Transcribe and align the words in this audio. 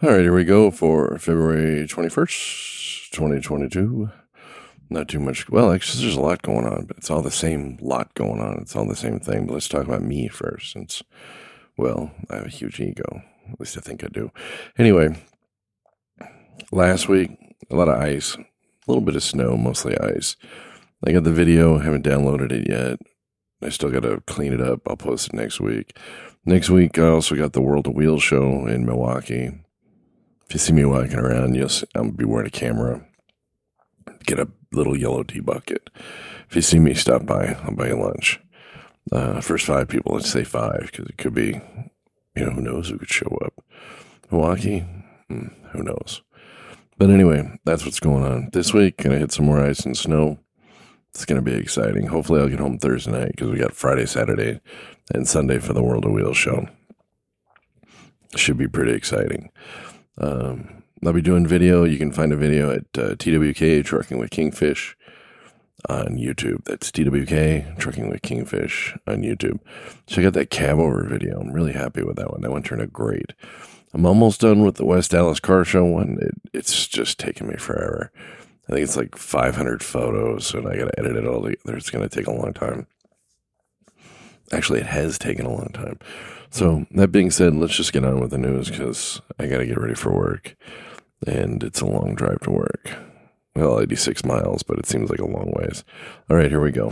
All 0.00 0.10
right, 0.10 0.20
here 0.20 0.32
we 0.32 0.44
go 0.44 0.70
for 0.70 1.18
February 1.18 1.84
21st, 1.84 3.10
2022. 3.10 4.08
Not 4.90 5.08
too 5.08 5.18
much. 5.18 5.50
Well, 5.50 5.72
actually, 5.72 6.04
there's 6.04 6.14
a 6.14 6.20
lot 6.20 6.42
going 6.42 6.66
on, 6.66 6.84
but 6.84 6.98
it's 6.98 7.10
all 7.10 7.20
the 7.20 7.32
same 7.32 7.78
lot 7.80 8.14
going 8.14 8.40
on. 8.40 8.58
It's 8.60 8.76
all 8.76 8.86
the 8.86 8.94
same 8.94 9.18
thing. 9.18 9.46
But 9.46 9.54
let's 9.54 9.66
talk 9.66 9.84
about 9.84 10.02
me 10.02 10.28
first, 10.28 10.70
since, 10.70 11.02
well, 11.76 12.12
I 12.30 12.36
have 12.36 12.46
a 12.46 12.48
huge 12.48 12.78
ego. 12.78 13.22
At 13.52 13.58
least 13.58 13.76
I 13.76 13.80
think 13.80 14.04
I 14.04 14.06
do. 14.06 14.30
Anyway, 14.78 15.20
last 16.70 17.08
week, 17.08 17.32
a 17.68 17.74
lot 17.74 17.88
of 17.88 18.00
ice, 18.00 18.36
a 18.36 18.44
little 18.86 19.02
bit 19.02 19.16
of 19.16 19.24
snow, 19.24 19.56
mostly 19.56 19.98
ice. 19.98 20.36
I 21.04 21.10
got 21.10 21.24
the 21.24 21.32
video, 21.32 21.78
haven't 21.78 22.06
downloaded 22.06 22.52
it 22.52 22.68
yet. 22.68 23.00
I 23.60 23.70
still 23.70 23.90
got 23.90 24.04
to 24.04 24.22
clean 24.28 24.52
it 24.52 24.60
up. 24.60 24.82
I'll 24.86 24.96
post 24.96 25.30
it 25.30 25.34
next 25.34 25.58
week. 25.58 25.98
Next 26.44 26.70
week, 26.70 27.00
I 27.00 27.08
also 27.08 27.34
got 27.34 27.52
the 27.52 27.60
World 27.60 27.88
of 27.88 27.94
Wheels 27.94 28.22
show 28.22 28.64
in 28.68 28.86
Milwaukee. 28.86 29.54
If 30.48 30.54
you 30.54 30.58
see 30.60 30.72
me 30.72 30.86
walking 30.86 31.18
around, 31.18 31.54
you'll 31.54 31.68
see, 31.68 31.86
I'll 31.94 32.10
be 32.10 32.24
wearing 32.24 32.46
a 32.46 32.50
camera. 32.50 33.04
Get 34.24 34.38
a 34.38 34.48
little 34.72 34.96
yellow 34.96 35.22
tea 35.22 35.40
bucket. 35.40 35.90
If 36.48 36.56
you 36.56 36.62
see 36.62 36.78
me, 36.78 36.94
stop 36.94 37.26
by. 37.26 37.58
I'll 37.62 37.74
buy 37.74 37.88
you 37.88 38.00
lunch. 38.00 38.40
Uh, 39.12 39.42
first 39.42 39.66
five 39.66 39.88
people, 39.88 40.14
let's 40.14 40.30
say 40.30 40.44
five, 40.44 40.88
because 40.90 41.06
it 41.06 41.18
could 41.18 41.34
be, 41.34 41.60
you 42.34 42.46
know, 42.46 42.52
who 42.52 42.62
knows 42.62 42.88
who 42.88 42.98
could 42.98 43.10
show 43.10 43.38
up. 43.44 43.62
Milwaukee, 44.30 44.86
hmm, 45.28 45.48
who 45.72 45.82
knows. 45.82 46.22
But 46.96 47.10
anyway, 47.10 47.58
that's 47.66 47.84
what's 47.84 48.00
going 48.00 48.24
on. 48.24 48.48
This 48.54 48.72
week, 48.72 48.96
gonna 48.96 49.18
hit 49.18 49.32
some 49.32 49.44
more 49.44 49.60
ice 49.60 49.80
and 49.80 49.96
snow. 49.96 50.38
It's 51.10 51.26
to 51.26 51.42
be 51.42 51.54
exciting. 51.54 52.06
Hopefully, 52.06 52.40
I'll 52.40 52.48
get 52.48 52.58
home 52.58 52.78
Thursday 52.78 53.12
night 53.12 53.32
because 53.36 53.50
we 53.50 53.58
got 53.58 53.74
Friday, 53.74 54.06
Saturday, 54.06 54.60
and 55.12 55.28
Sunday 55.28 55.58
for 55.58 55.74
the 55.74 55.82
World 55.82 56.06
of 56.06 56.12
Wheels 56.12 56.38
show. 56.38 56.68
Should 58.36 58.58
be 58.58 58.68
pretty 58.68 58.92
exciting. 58.92 59.50
Um, 60.18 60.82
I'll 61.04 61.12
be 61.12 61.22
doing 61.22 61.46
video. 61.46 61.84
You 61.84 61.98
can 61.98 62.12
find 62.12 62.32
a 62.32 62.36
video 62.36 62.70
at 62.70 62.84
uh, 62.98 63.14
TWK 63.14 63.84
Trucking 63.84 64.18
with 64.18 64.30
Kingfish 64.30 64.96
on 65.88 66.16
YouTube. 66.16 66.64
That's 66.64 66.90
TWK 66.90 67.78
Trucking 67.78 68.08
with 68.08 68.22
Kingfish 68.22 68.96
on 69.06 69.22
YouTube. 69.22 69.60
Check 70.06 70.24
out 70.24 70.32
that 70.32 70.50
cab 70.50 70.78
over 70.78 71.04
video. 71.04 71.40
I'm 71.40 71.52
really 71.52 71.72
happy 71.72 72.02
with 72.02 72.16
that 72.16 72.30
one. 72.30 72.40
That 72.40 72.50
one 72.50 72.62
turned 72.62 72.82
out 72.82 72.92
great. 72.92 73.32
I'm 73.94 74.04
almost 74.04 74.40
done 74.40 74.64
with 74.64 74.74
the 74.74 74.84
West 74.84 75.12
Dallas 75.12 75.40
Car 75.40 75.64
Show 75.64 75.84
one. 75.84 76.18
It, 76.20 76.34
it's 76.52 76.86
just 76.86 77.18
taking 77.18 77.48
me 77.48 77.56
forever. 77.56 78.10
I 78.68 78.72
think 78.72 78.84
it's 78.84 78.96
like 78.96 79.16
500 79.16 79.82
photos, 79.82 80.52
and 80.52 80.68
I 80.68 80.76
got 80.76 80.86
to 80.86 80.98
edit 80.98 81.16
it 81.16 81.26
all 81.26 81.42
together. 81.42 81.76
It's 81.76 81.90
going 81.90 82.06
to 82.06 82.14
take 82.14 82.26
a 82.26 82.32
long 82.32 82.52
time. 82.52 82.86
Actually, 84.52 84.80
it 84.80 84.86
has 84.86 85.18
taken 85.18 85.46
a 85.46 85.52
long 85.52 85.70
time. 85.72 85.98
So, 86.50 86.86
that 86.92 87.12
being 87.12 87.30
said, 87.30 87.54
let's 87.54 87.76
just 87.76 87.92
get 87.92 88.04
on 88.04 88.20
with 88.20 88.30
the 88.30 88.38
news 88.38 88.70
because 88.70 89.20
I 89.38 89.46
got 89.46 89.58
to 89.58 89.66
get 89.66 89.78
ready 89.78 89.94
for 89.94 90.12
work, 90.12 90.56
and 91.26 91.62
it's 91.62 91.80
a 91.80 91.86
long 91.86 92.14
drive 92.14 92.40
to 92.40 92.50
work. 92.50 92.90
Well, 93.54 93.80
86 93.80 94.24
miles, 94.24 94.62
but 94.62 94.78
it 94.78 94.86
seems 94.86 95.10
like 95.10 95.18
a 95.18 95.26
long 95.26 95.52
ways. 95.56 95.84
All 96.30 96.36
right, 96.36 96.50
here 96.50 96.60
we 96.60 96.70
go. 96.70 96.90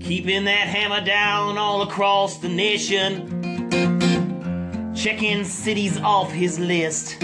Keeping 0.00 0.44
that 0.44 0.66
hammer 0.66 1.04
down 1.04 1.56
all 1.56 1.82
across 1.82 2.38
the 2.38 2.48
nation. 2.48 3.36
Checking 4.94 5.44
cities 5.44 5.98
off 6.00 6.32
his 6.32 6.58
list. 6.58 7.22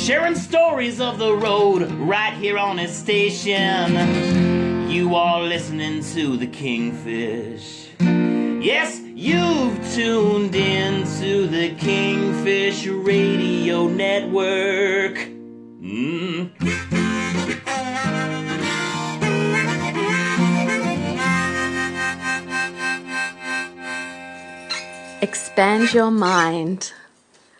Sharing 0.00 0.34
stories 0.34 0.98
of 0.98 1.18
the 1.18 1.34
road 1.34 1.82
right 1.92 2.32
here 2.32 2.56
on 2.56 2.78
his 2.78 2.90
station. 2.90 4.88
You 4.90 5.14
are 5.14 5.42
listening 5.42 6.02
to 6.14 6.38
the 6.38 6.46
Kingfish. 6.46 7.88
Yes, 8.00 8.98
you've 9.14 9.92
tuned 9.92 10.54
in 10.54 11.04
to 11.20 11.46
the 11.46 11.74
Kingfish 11.76 12.86
Radio 12.86 13.88
Network. 13.88 15.18
Mm. 15.82 16.50
Expand 25.20 25.92
your 25.92 26.10
mind 26.10 26.94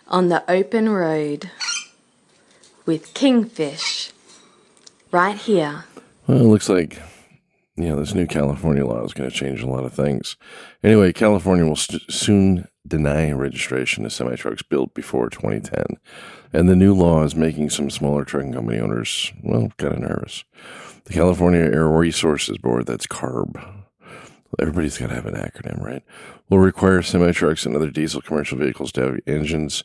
on 0.09 0.31
the 0.31 0.43
open 0.50 0.88
road 0.88 1.50
with 2.90 3.14
Kingfish 3.14 4.10
right 5.12 5.36
here. 5.36 5.84
Well, 6.26 6.38
it 6.38 6.48
looks 6.48 6.68
like 6.68 7.00
know 7.76 7.94
this 7.94 8.14
new 8.14 8.26
California 8.26 8.84
law 8.84 9.04
is 9.04 9.14
going 9.14 9.30
to 9.30 9.36
change 9.36 9.62
a 9.62 9.68
lot 9.68 9.84
of 9.84 9.92
things. 9.92 10.36
Anyway, 10.82 11.12
California 11.12 11.64
will 11.64 11.76
st- 11.76 12.02
soon 12.10 12.66
deny 12.84 13.30
registration 13.30 14.02
to 14.02 14.10
semi 14.10 14.34
trucks 14.34 14.62
built 14.62 14.92
before 14.92 15.30
2010, 15.30 15.98
and 16.52 16.68
the 16.68 16.74
new 16.74 16.92
law 16.92 17.22
is 17.22 17.36
making 17.36 17.70
some 17.70 17.90
smaller 17.90 18.24
trucking 18.24 18.54
company 18.54 18.80
owners 18.80 19.32
well 19.44 19.70
kind 19.78 19.94
of 19.94 20.00
nervous. 20.00 20.42
The 21.04 21.12
California 21.12 21.60
Air 21.60 21.88
Resources 21.88 22.58
Board, 22.58 22.86
that's 22.86 23.06
CARB. 23.06 23.84
Everybody's 24.58 24.98
got 24.98 25.10
to 25.10 25.14
have 25.14 25.26
an 25.26 25.36
acronym, 25.36 25.80
right? 25.80 26.02
Will 26.48 26.58
require 26.58 27.02
semi 27.02 27.30
trucks 27.30 27.64
and 27.64 27.76
other 27.76 27.90
diesel 27.90 28.20
commercial 28.20 28.58
vehicles 28.58 28.90
to 28.92 29.02
have 29.02 29.20
engines 29.28 29.84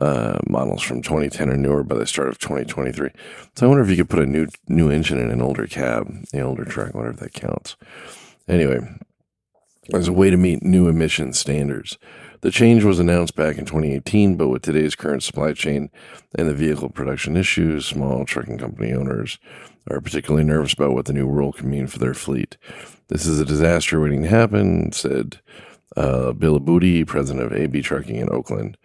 uh, 0.00 0.38
models 0.48 0.82
from 0.82 1.02
2010 1.02 1.50
or 1.50 1.56
newer 1.56 1.82
by 1.82 1.96
the 1.96 2.06
start 2.06 2.28
of 2.28 2.38
2023. 2.38 3.10
So 3.54 3.66
I 3.66 3.68
wonder 3.68 3.84
if 3.84 3.90
you 3.90 3.96
could 3.96 4.10
put 4.10 4.22
a 4.22 4.26
new 4.26 4.48
new 4.68 4.90
engine 4.90 5.18
in 5.18 5.30
an 5.30 5.42
older 5.42 5.66
cab, 5.66 6.26
the 6.32 6.40
older 6.40 6.64
truck, 6.64 6.94
whatever 6.94 7.16
that 7.18 7.32
counts. 7.32 7.76
Anyway, 8.48 8.80
as 9.92 10.08
a 10.08 10.12
way 10.12 10.30
to 10.30 10.36
meet 10.36 10.62
new 10.62 10.88
emission 10.88 11.32
standards. 11.32 11.98
The 12.40 12.50
change 12.50 12.84
was 12.84 12.98
announced 12.98 13.36
back 13.36 13.56
in 13.56 13.64
2018, 13.64 14.36
but 14.36 14.48
with 14.48 14.62
today's 14.62 14.94
current 14.94 15.22
supply 15.22 15.52
chain 15.54 15.90
and 16.36 16.48
the 16.48 16.54
vehicle 16.54 16.90
production 16.90 17.36
issues, 17.36 17.86
small 17.86 18.24
trucking 18.24 18.58
company 18.58 18.92
owners 18.92 19.38
are 19.90 20.00
particularly 20.00 20.44
nervous 20.44 20.72
about 20.72 20.92
what 20.92 21.06
the 21.06 21.12
new 21.12 21.26
rule 21.26 21.52
can 21.52 21.70
mean 21.70 21.86
for 21.86 21.98
their 21.98 22.14
fleet. 22.14 22.56
This 23.08 23.26
is 23.26 23.40
a 23.40 23.44
disaster 23.44 24.00
waiting 24.00 24.22
to 24.22 24.28
happen, 24.28 24.92
said 24.92 25.40
uh, 25.96 26.32
Bill 26.32 26.58
Aboudi, 26.58 27.06
president 27.06 27.44
of 27.44 27.52
AB 27.52 27.82
Trucking 27.82 28.16
in 28.16 28.30
Oakland. 28.30 28.76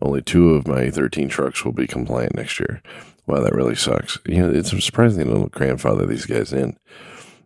Only 0.00 0.22
two 0.22 0.50
of 0.50 0.66
my 0.66 0.90
13 0.90 1.28
trucks 1.28 1.64
will 1.64 1.72
be 1.72 1.86
compliant 1.86 2.34
next 2.34 2.58
year. 2.58 2.82
Wow, 3.26 3.40
that 3.40 3.54
really 3.54 3.74
sucks. 3.74 4.18
You 4.26 4.38
know, 4.38 4.50
it's 4.50 4.70
surprising 4.84 5.26
to 5.26 5.48
grandfather 5.48 6.06
these 6.06 6.26
guys 6.26 6.52
in. 6.52 6.76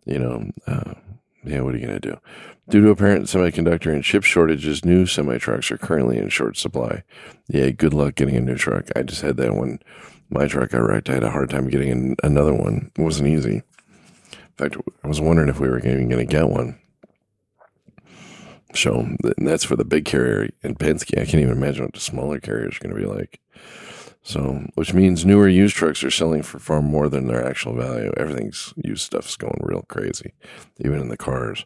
You 0.05 0.19
know, 0.19 0.51
uh, 0.67 0.95
yeah, 1.45 1.61
what 1.61 1.75
are 1.75 1.79
you 1.79 1.87
going 1.87 2.01
to 2.01 2.11
do? 2.11 2.19
Due 2.69 2.81
to 2.83 2.91
apparent 2.91 3.27
semiconductor 3.27 3.93
and 3.93 4.03
chip 4.03 4.25
shortages, 4.25 4.85
new 4.85 5.07
semi 5.07 5.39
trucks 5.39 5.71
are 5.71 5.79
currently 5.79 6.19
in 6.19 6.29
short 6.29 6.57
supply. 6.57 7.05
Yeah, 7.49 7.71
good 7.71 7.95
luck 7.95 8.15
getting 8.17 8.37
a 8.37 8.41
new 8.41 8.57
truck. 8.57 8.87
I 8.97 9.03
just 9.03 9.23
had 9.23 9.37
that 9.37 9.55
one. 9.55 9.79
My 10.31 10.49
truck 10.49 10.71
got 10.71 10.79
wrecked. 10.79 11.09
I 11.09 11.15
had 11.15 11.23
a 11.23 11.31
hard 11.31 11.51
time 11.51 11.69
getting 11.69 12.17
another 12.25 12.55
one. 12.55 12.91
It 12.97 13.03
wasn't 13.03 13.29
easy. 13.29 13.63
In 14.33 14.57
fact, 14.57 14.77
I 15.05 15.09
was 15.09 15.21
wondering 15.21 15.49
if 15.49 15.61
we 15.61 15.69
were 15.69 15.79
even 15.79 16.09
going 16.09 16.27
to 16.27 16.33
get 16.33 16.49
one. 16.49 16.79
So 18.77 19.17
that's 19.39 19.65
for 19.65 19.77
the 19.77 19.85
big 19.85 20.05
carrier 20.05 20.51
and 20.63 20.79
Penske. 20.79 21.19
I 21.19 21.25
can't 21.25 21.43
even 21.43 21.57
imagine 21.57 21.85
what 21.85 21.95
the 21.95 22.01
smaller 22.01 22.39
carriers 22.41 22.77
are 22.77 22.89
going 22.89 22.95
to 22.95 23.01
be 23.01 23.07
like. 23.07 23.41
So, 24.23 24.67
which 24.75 24.93
means 24.93 25.25
newer 25.25 25.49
used 25.49 25.77
trucks 25.77 26.03
are 26.03 26.11
selling 26.11 26.43
for 26.43 26.59
far 26.59 26.83
more 26.83 27.09
than 27.09 27.29
their 27.29 27.47
actual 27.47 27.77
value. 27.77 28.13
Everything's 28.17 28.75
used 28.77 29.05
stuff's 29.05 29.37
going 29.37 29.61
real 29.61 29.83
crazy, 29.83 30.33
even 30.81 31.01
in 31.01 31.09
the 31.09 31.17
cars. 31.17 31.65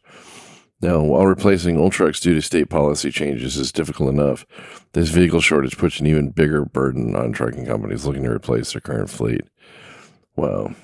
Now, 0.82 1.03
while 1.03 1.26
replacing 1.26 1.78
old 1.78 1.93
trucks 1.93 2.21
due 2.21 2.34
to 2.34 2.43
state 2.43 2.71
policy 2.71 3.10
changes 3.10 3.56
is 3.56 3.72
difficult 3.72 4.10
enough, 4.10 4.47
this 4.92 5.09
vehicle 5.09 5.41
shortage 5.41 5.77
puts 5.78 6.00
an 6.00 6.06
even 6.06 6.31
bigger 6.31 6.65
burden 6.65 7.16
on 7.16 7.32
trucking 7.32 7.66
companies 7.66 8.04
looking 8.04 8.25
to 8.25 8.31
replace 8.31 8.72
their 8.72 8.81
current 8.81 9.10
fleet. 9.10 9.42
Wow. 10.37 10.75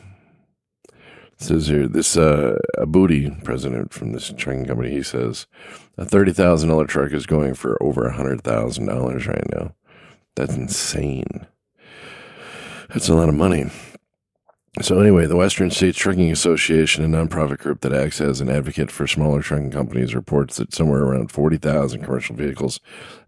Says 1.38 1.66
here, 1.66 1.86
this 1.86 2.16
uh, 2.16 2.56
Aboudi, 2.78 3.42
president 3.44 3.92
from 3.92 4.12
this 4.12 4.32
trucking 4.36 4.66
company, 4.66 4.90
he 4.90 5.02
says 5.02 5.46
a 5.98 6.04
thirty 6.04 6.32
thousand 6.32 6.70
dollar 6.70 6.86
truck 6.86 7.12
is 7.12 7.26
going 7.26 7.54
for 7.54 7.80
over 7.82 8.06
a 8.06 8.14
hundred 8.14 8.42
thousand 8.42 8.86
dollars 8.86 9.26
right 9.26 9.44
now. 9.54 9.74
That's 10.34 10.56
insane. 10.56 11.46
That's 12.88 13.08
a 13.08 13.14
lot 13.14 13.28
of 13.28 13.34
money. 13.34 13.70
So 14.82 15.00
anyway, 15.00 15.24
the 15.24 15.36
Western 15.36 15.70
States 15.70 15.96
Trucking 15.96 16.30
Association, 16.30 17.02
a 17.02 17.08
nonprofit 17.08 17.58
group 17.58 17.80
that 17.80 17.94
acts 17.94 18.20
as 18.20 18.42
an 18.42 18.50
advocate 18.50 18.90
for 18.90 19.06
smaller 19.06 19.40
trucking 19.40 19.70
companies, 19.70 20.14
reports 20.14 20.56
that 20.56 20.74
somewhere 20.74 21.02
around 21.02 21.32
40,000 21.32 22.02
commercial 22.02 22.36
vehicles 22.36 22.78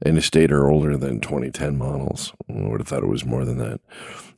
in 0.05 0.15
the 0.15 0.21
state 0.21 0.53
are 0.53 0.69
older 0.69 0.97
than 0.99 1.21
2010 1.21 1.79
models. 1.79 2.35
I 2.51 2.69
would 2.69 2.81
have 2.81 2.89
thought 2.89 3.03
it 3.03 3.09
was 3.09 3.25
more 3.25 3.47
than 3.47 3.57
that. 3.59 3.81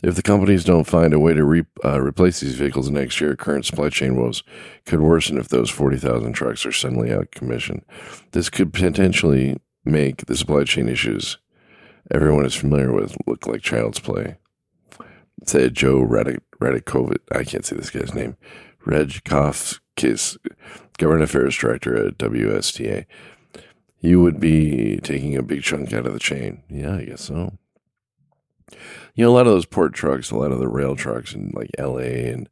If 0.05 0.15
the 0.15 0.23
companies 0.23 0.65
don't 0.65 0.87
find 0.87 1.13
a 1.13 1.19
way 1.19 1.35
to 1.35 1.45
re- 1.45 1.67
uh, 1.85 2.01
replace 2.01 2.41
these 2.41 2.55
vehicles 2.55 2.91
next 2.91 3.21
year, 3.21 3.35
current 3.35 3.67
supply 3.67 3.89
chain 3.89 4.15
woes 4.15 4.45
could 4.87 5.01
worsen 5.01 5.37
if 5.37 5.49
those 5.49 5.69
40,000 5.69 6.33
trucks 6.33 6.65
are 6.65 6.73
suddenly 6.73 7.13
out 7.13 7.23
of 7.23 7.31
commission. 7.33 7.85
This 8.31 8.49
could 8.49 8.73
potentially 8.73 9.57
make 9.85 10.27
the 10.27 10.37
supply 10.37 10.63
chain 10.63 10.89
issues 10.89 11.39
everyone 12.11 12.45
is 12.45 12.55
familiar 12.55 12.93
with 12.93 13.17
look 13.27 13.47
like 13.47 13.63
child's 13.63 14.01
play 14.01 14.37
said 15.45 15.75
Joe 15.75 16.01
Radic- 16.01 16.41
Radikovich, 16.61 17.23
I 17.33 17.45
can't 17.45 17.65
say 17.65 17.77
this 17.77 17.91
guy's 17.91 18.15
name, 18.15 18.37
Reg 18.85 19.09
Kofkis, 19.25 20.37
Government 20.99 21.25
Affairs 21.25 21.57
Director 21.57 22.07
at 22.07 22.19
WSTA. 22.19 23.07
You 24.01 24.21
would 24.23 24.41
be 24.41 24.99
taking 25.03 25.37
a 25.37 25.43
big 25.43 25.63
chunk 25.63 25.93
out 25.93 26.07
of 26.07 26.13
the 26.13 26.19
chain. 26.19 26.63
Yeah, 26.69 26.97
I 26.97 27.05
guess 27.05 27.23
so. 27.23 27.59
You 29.15 29.25
know, 29.25 29.31
a 29.31 29.35
lot 29.35 29.47
of 29.47 29.53
those 29.53 29.67
port 29.67 29.93
trucks, 29.93 30.31
a 30.31 30.37
lot 30.37 30.53
of 30.53 30.59
the 30.59 30.69
rail 30.69 30.97
trucks 30.97 31.35
in 31.35 31.53
like 31.55 31.71
LA 31.79 32.31
and, 32.31 32.49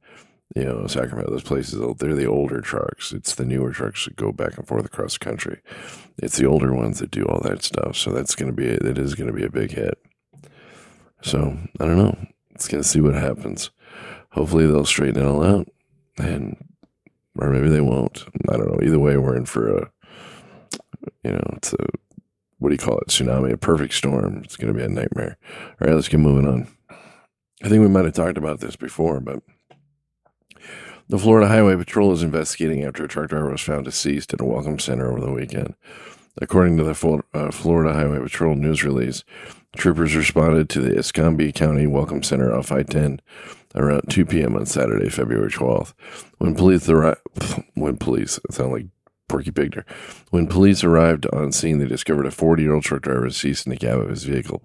you 0.55 0.65
know, 0.65 0.87
Sacramento, 0.87 1.31
those 1.31 1.43
places, 1.43 1.81
they're 1.99 2.15
the 2.15 2.27
older 2.27 2.61
trucks. 2.61 3.13
It's 3.13 3.35
the 3.35 3.47
newer 3.47 3.73
trucks 3.73 4.05
that 4.05 4.17
go 4.17 4.33
back 4.33 4.59
and 4.59 4.67
forth 4.67 4.85
across 4.85 5.15
the 5.15 5.25
country. 5.25 5.61
It's 6.19 6.37
the 6.37 6.47
older 6.47 6.75
ones 6.75 6.99
that 6.99 7.11
do 7.11 7.25
all 7.25 7.41
that 7.43 7.63
stuff. 7.63 7.97
So 7.97 8.11
that's 8.11 8.35
going 8.35 8.51
to 8.51 8.57
be, 8.57 8.67
it 8.67 8.99
is 8.99 9.15
going 9.15 9.29
to 9.29 9.33
be 9.33 9.45
a 9.45 9.51
big 9.51 9.71
hit. 9.71 9.99
So 11.23 11.57
I 11.81 11.87
don't 11.87 11.97
know. 11.97 12.19
It's 12.59 12.67
going 12.67 12.83
to 12.83 12.89
see 12.89 13.01
what 13.01 13.15
happens. 13.15 13.71
Hopefully 14.33 14.67
they'll 14.67 14.85
straighten 14.85 15.23
it 15.23 15.25
all 15.25 15.45
out 15.45 15.69
and, 16.19 16.57
or 17.39 17.51
maybe 17.51 17.69
they 17.69 17.81
won't. 17.81 18.25
I 18.49 18.57
don't 18.57 18.67
know. 18.67 18.81
Either 18.85 18.99
way, 18.99 19.17
we're 19.17 19.37
in 19.37 19.45
for 19.47 19.79
a, 19.79 19.93
you 21.23 21.31
know, 21.31 21.53
it's 21.57 21.73
a, 21.73 21.87
what 22.59 22.71
do 22.71 22.75
you 22.75 22.79
call 22.79 22.99
it? 22.99 23.11
Tsunami, 23.11 23.53
a 23.53 23.57
perfect 23.57 23.95
storm. 23.95 24.43
It's 24.43 24.57
going 24.57 24.73
to 24.73 24.77
be 24.77 24.85
a 24.85 24.89
nightmare. 24.89 25.39
All 25.81 25.87
right, 25.87 25.95
let's 25.95 26.09
get 26.09 26.19
moving 26.19 26.49
on. 26.49 26.67
I 27.63 27.69
think 27.69 27.81
we 27.81 27.89
might 27.89 28.07
have 28.07 28.15
talked 28.15 28.39
about 28.39 28.59
this 28.59 28.75
before, 28.75 29.21
but 29.21 29.41
the 31.09 31.19
Florida 31.19 31.47
Highway 31.47 31.77
Patrol 31.77 32.11
is 32.11 32.25
investigating 32.25 32.83
after 32.83 33.05
a 33.05 33.09
truck 33.09 33.29
driver 33.29 33.53
was 33.53 33.61
found 33.61 33.85
deceased 33.85 34.35
at 34.35 34.41
a 34.41 34.45
welcome 34.45 34.81
center 34.81 35.13
over 35.13 35.21
the 35.21 35.31
weekend. 35.31 35.77
According 36.41 36.77
to 36.79 36.85
the 36.85 37.23
uh, 37.35 37.51
Florida 37.51 37.93
Highway 37.93 38.21
Patrol 38.21 38.55
news 38.55 38.85
release, 38.85 39.25
troopers 39.77 40.15
responded 40.15 40.69
to 40.71 40.81
the 40.81 40.97
Escambia 40.97 41.53
County 41.53 41.87
Welcome 41.87 42.23
Center 42.23 42.55
off 42.55 42.71
I 42.71 42.83
10 42.85 43.21
around 43.75 44.09
2 44.09 44.25
p.m. 44.25 44.57
on 44.57 44.67
Saturday, 44.67 45.09
February 45.09 45.51
12th. 45.51 45.95
When 46.39 46.55
police 46.55 46.89
arrived, 46.89 47.21
when 47.75 47.97
police, 47.97 48.39
it 48.49 48.55
sounded 48.55 48.73
like 48.73 48.87
Porky 49.29 49.51
Pigner. 49.51 49.85
When 50.31 50.47
police 50.47 50.83
arrived 50.83 51.27
on 51.33 51.53
scene, 51.53 51.79
they 51.79 51.87
discovered 51.87 52.27
a 52.27 52.31
40 52.31 52.63
year 52.63 52.75
old 52.75 52.85
truck 52.85 53.03
driver 53.03 53.27
deceased 53.27 53.67
in 53.67 53.71
the 53.71 53.77
cab 53.77 53.99
of 53.99 54.09
his 54.09 54.25
vehicle 54.25 54.63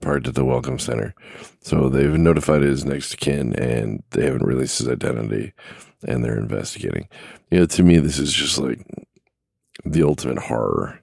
parked 0.00 0.26
at 0.26 0.34
the 0.34 0.44
Welcome 0.44 0.78
Center. 0.78 1.14
So 1.60 1.88
they've 1.88 2.18
notified 2.18 2.62
his 2.62 2.84
next 2.84 3.12
of 3.14 3.20
kin 3.20 3.54
and 3.54 4.02
they 4.10 4.24
haven't 4.24 4.46
released 4.46 4.78
his 4.78 4.88
identity 4.88 5.52
and 6.06 6.24
they're 6.24 6.38
investigating. 6.38 7.08
You 7.50 7.60
know, 7.60 7.66
to 7.66 7.82
me, 7.82 7.98
this 7.98 8.18
is 8.18 8.32
just 8.32 8.58
like 8.58 8.80
the 9.84 10.02
ultimate 10.02 10.38
horror. 10.38 11.00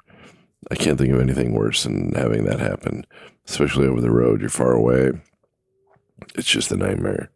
I 0.72 0.76
can't 0.76 0.98
think 0.98 1.14
of 1.14 1.20
anything 1.20 1.54
worse 1.54 1.84
than 1.84 2.14
having 2.14 2.46
that 2.46 2.60
happen, 2.60 3.06
especially 3.48 3.88
over 3.88 4.02
the 4.02 4.12
road. 4.12 4.42
You're 4.42 4.50
far 4.50 4.74
away. 4.74 5.12
It's 6.36 6.48
just 6.48 6.72
a 6.72 6.78
nightmare. 6.78 7.30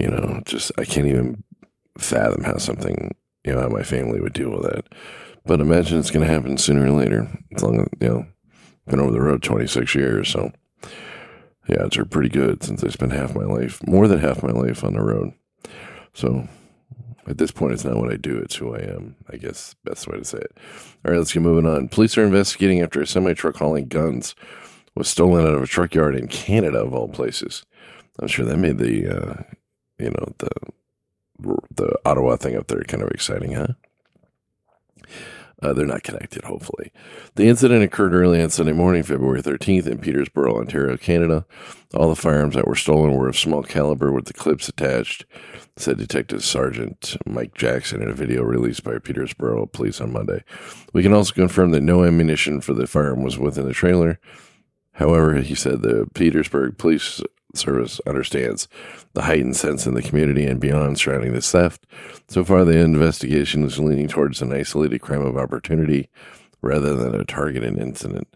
You 0.00 0.08
know, 0.08 0.42
just 0.44 0.72
I 0.78 0.84
can't 0.84 1.06
even 1.06 1.44
fathom 1.98 2.44
how 2.44 2.58
something 2.58 3.14
you 3.48 3.54
know, 3.54 3.62
how 3.62 3.68
my 3.68 3.82
family 3.82 4.20
would 4.20 4.34
deal 4.34 4.50
with 4.50 4.62
that. 4.62 4.84
But 5.46 5.60
imagine 5.60 5.98
it's 5.98 6.10
going 6.10 6.26
to 6.26 6.32
happen 6.32 6.58
sooner 6.58 6.84
or 6.84 6.90
later. 6.90 7.28
As 7.54 7.62
long 7.62 7.80
as, 7.80 7.86
you 8.00 8.08
know, 8.08 8.26
been 8.86 9.00
over 9.00 9.12
the 9.12 9.22
road 9.22 9.42
26 9.42 9.94
years. 9.94 10.28
So, 10.28 10.52
yeah, 11.68 11.86
it's 11.86 11.96
pretty 12.10 12.28
good 12.28 12.62
since 12.62 12.84
I 12.84 12.88
spent 12.88 13.12
half 13.12 13.34
my 13.34 13.44
life, 13.44 13.80
more 13.86 14.06
than 14.06 14.18
half 14.18 14.42
my 14.42 14.50
life 14.50 14.84
on 14.84 14.94
the 14.94 15.02
road. 15.02 15.32
So, 16.12 16.48
at 17.28 17.38
this 17.38 17.50
point, 17.50 17.72
it's 17.72 17.84
not 17.84 17.96
what 17.96 18.12
I 18.12 18.16
do, 18.16 18.38
it's 18.38 18.56
who 18.56 18.74
I 18.74 18.80
am. 18.80 19.16
I 19.30 19.36
guess 19.36 19.74
best 19.84 20.08
way 20.08 20.18
to 20.18 20.24
say 20.24 20.38
it. 20.38 20.56
All 21.04 21.12
right, 21.12 21.18
let's 21.18 21.32
get 21.32 21.42
moving 21.42 21.70
on. 21.70 21.88
Police 21.88 22.16
are 22.16 22.24
investigating 22.24 22.80
after 22.80 23.00
a 23.00 23.06
semi 23.06 23.34
truck 23.34 23.56
hauling 23.56 23.86
guns 23.88 24.34
was 24.94 25.08
stolen 25.08 25.46
out 25.46 25.54
of 25.54 25.62
a 25.62 25.66
truck 25.66 25.94
yard 25.94 26.16
in 26.16 26.26
Canada, 26.28 26.78
of 26.78 26.94
all 26.94 27.08
places. 27.08 27.64
I'm 28.18 28.28
sure 28.28 28.44
that 28.44 28.56
made 28.56 28.78
the, 28.78 29.08
uh, 29.08 29.42
you 29.98 30.10
know, 30.10 30.34
the 30.38 30.50
the 31.74 31.96
Ottawa 32.04 32.36
thing 32.36 32.56
up 32.56 32.66
there 32.66 32.82
kind 32.82 33.02
of 33.02 33.10
exciting, 33.10 33.52
huh? 33.52 33.68
Uh, 35.60 35.72
they're 35.72 35.86
not 35.86 36.04
connected, 36.04 36.44
hopefully. 36.44 36.92
The 37.34 37.48
incident 37.48 37.82
occurred 37.82 38.14
early 38.14 38.40
on 38.40 38.50
Sunday 38.50 38.72
morning, 38.72 39.02
February 39.02 39.42
13th, 39.42 39.86
in 39.86 39.98
Peterborough, 39.98 40.58
Ontario, 40.58 40.96
Canada. 40.96 41.46
All 41.94 42.08
the 42.08 42.16
firearms 42.16 42.54
that 42.54 42.68
were 42.68 42.76
stolen 42.76 43.14
were 43.14 43.28
of 43.28 43.36
small 43.36 43.64
caliber 43.64 44.12
with 44.12 44.26
the 44.26 44.34
clips 44.34 44.68
attached, 44.68 45.24
said 45.76 45.98
Detective 45.98 46.44
Sergeant 46.44 47.16
Mike 47.26 47.54
Jackson 47.54 48.02
in 48.02 48.08
a 48.08 48.14
video 48.14 48.42
released 48.42 48.84
by 48.84 48.98
Peterborough 48.98 49.66
Police 49.66 50.00
on 50.00 50.12
Monday. 50.12 50.44
We 50.92 51.02
can 51.02 51.12
also 51.12 51.32
confirm 51.32 51.72
that 51.72 51.82
no 51.82 52.04
ammunition 52.04 52.60
for 52.60 52.74
the 52.74 52.86
firearm 52.86 53.22
was 53.22 53.38
within 53.38 53.66
the 53.66 53.74
trailer. 53.74 54.20
However, 54.98 55.34
he 55.34 55.54
said 55.54 55.82
the 55.82 56.08
Petersburg 56.14 56.76
Police 56.76 57.22
Service 57.54 58.00
understands 58.04 58.66
the 59.14 59.22
heightened 59.22 59.56
sense 59.56 59.86
in 59.86 59.94
the 59.94 60.02
community 60.02 60.44
and 60.44 60.60
beyond 60.60 60.98
surrounding 60.98 61.32
this 61.32 61.50
theft. 61.52 61.86
So 62.28 62.44
far, 62.44 62.64
the 62.64 62.78
investigation 62.78 63.64
is 63.64 63.78
leaning 63.78 64.08
towards 64.08 64.42
an 64.42 64.52
isolated 64.52 64.98
crime 64.98 65.22
of 65.22 65.36
opportunity 65.36 66.08
rather 66.60 66.96
than 66.96 67.14
a 67.14 67.24
targeted 67.24 67.78
incident. 67.78 68.28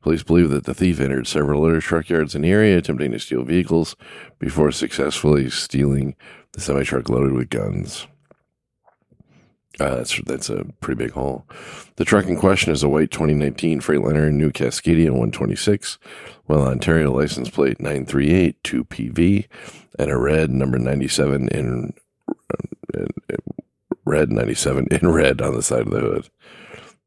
Police 0.00 0.22
believe 0.22 0.48
that 0.50 0.64
the 0.64 0.74
thief 0.74 1.00
entered 1.00 1.26
several 1.26 1.64
other 1.64 1.80
truck 1.80 2.08
yards 2.08 2.34
in 2.34 2.42
the 2.42 2.50
area 2.50 2.78
attempting 2.78 3.12
to 3.12 3.18
steal 3.18 3.44
vehicles 3.44 3.94
before 4.38 4.72
successfully 4.72 5.50
stealing 5.50 6.16
the 6.52 6.60
semi 6.60 6.82
truck 6.82 7.10
loaded 7.10 7.32
with 7.32 7.50
guns. 7.50 8.06
Uh, 9.78 9.96
that's 9.96 10.20
that's 10.22 10.48
a 10.48 10.64
pretty 10.80 11.04
big 11.04 11.12
haul. 11.12 11.46
The 11.96 12.04
truck 12.04 12.26
in 12.26 12.36
question 12.36 12.72
is 12.72 12.82
a 12.82 12.88
white 12.88 13.10
2019 13.10 13.80
Freightliner 13.80 14.32
New 14.32 14.50
Cascadia 14.50 15.10
126, 15.10 15.98
while 16.46 16.66
Ontario 16.66 17.12
license 17.12 17.50
plate 17.50 17.80
938 17.80 18.62
2PV, 18.62 19.46
and 19.98 20.10
a 20.10 20.16
red 20.16 20.50
number 20.50 20.78
97 20.78 21.48
in, 21.48 21.92
in, 22.94 23.06
in 23.28 23.36
red 24.06 24.30
97 24.30 24.88
in 24.90 25.08
red 25.08 25.42
on 25.42 25.54
the 25.54 25.62
side 25.62 25.82
of 25.82 25.90
the 25.90 26.00
hood. 26.00 26.30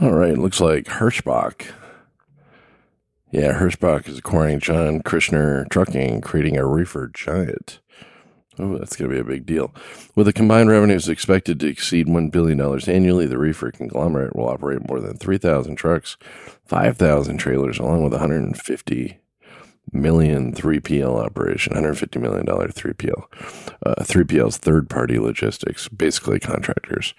All 0.02 0.12
right. 0.12 0.32
It 0.32 0.40
looks 0.40 0.60
like 0.60 0.86
Hirschbach. 0.86 1.72
Yeah, 3.32 3.60
Hirschbach 3.60 4.08
is 4.08 4.20
acquiring 4.20 4.60
John 4.60 5.02
Christner 5.02 5.70
Trucking, 5.70 6.22
creating 6.22 6.58
a 6.58 6.66
reefer 6.66 7.10
giant. 7.14 7.80
Oh, 8.60 8.78
that's 8.78 8.96
going 8.96 9.12
to 9.12 9.16
be 9.16 9.20
a 9.20 9.24
big 9.24 9.46
deal. 9.46 9.74
With 10.16 10.28
a 10.28 10.34
combined 10.34 10.70
revenues 10.70 11.10
expected 11.10 11.60
to 11.60 11.68
exceed 11.68 12.08
$1 12.08 12.32
billion 12.32 12.60
annually, 12.90 13.28
the 13.28 13.38
reefer 13.38 13.72
conglomerate 13.72 14.36
will 14.36 14.50
operate 14.50 14.88
more 14.88 15.00
than 15.00 15.18
3,000 15.18 15.76
trucks, 15.76 16.18
5,000 16.66 17.38
trailers, 17.38 17.78
along 17.78 18.04
with 18.04 18.14
150 18.14 19.20
million 19.92 20.54
3PL 20.54 21.24
operation, 21.24 21.74
$150 21.74 22.22
million 22.22 22.46
3PL. 22.46 23.24
Uh, 23.86 24.04
3PL's 24.04 24.58
third 24.58 24.90
party 24.90 25.20
logistics, 25.20 25.88
basically 25.88 26.40
contractors. 26.40 27.14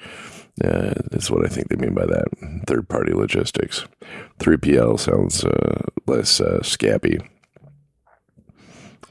Uh, 0.62 0.94
that's 1.10 1.30
what 1.30 1.44
I 1.44 1.48
think 1.48 1.68
they 1.68 1.76
mean 1.76 1.94
by 1.94 2.06
that. 2.06 2.26
Third 2.66 2.88
party 2.88 3.12
logistics. 3.12 3.87
3PL 4.40 4.98
sounds 4.98 5.44
uh, 5.44 5.82
less 6.06 6.40
uh, 6.40 6.62
scabby, 6.62 7.18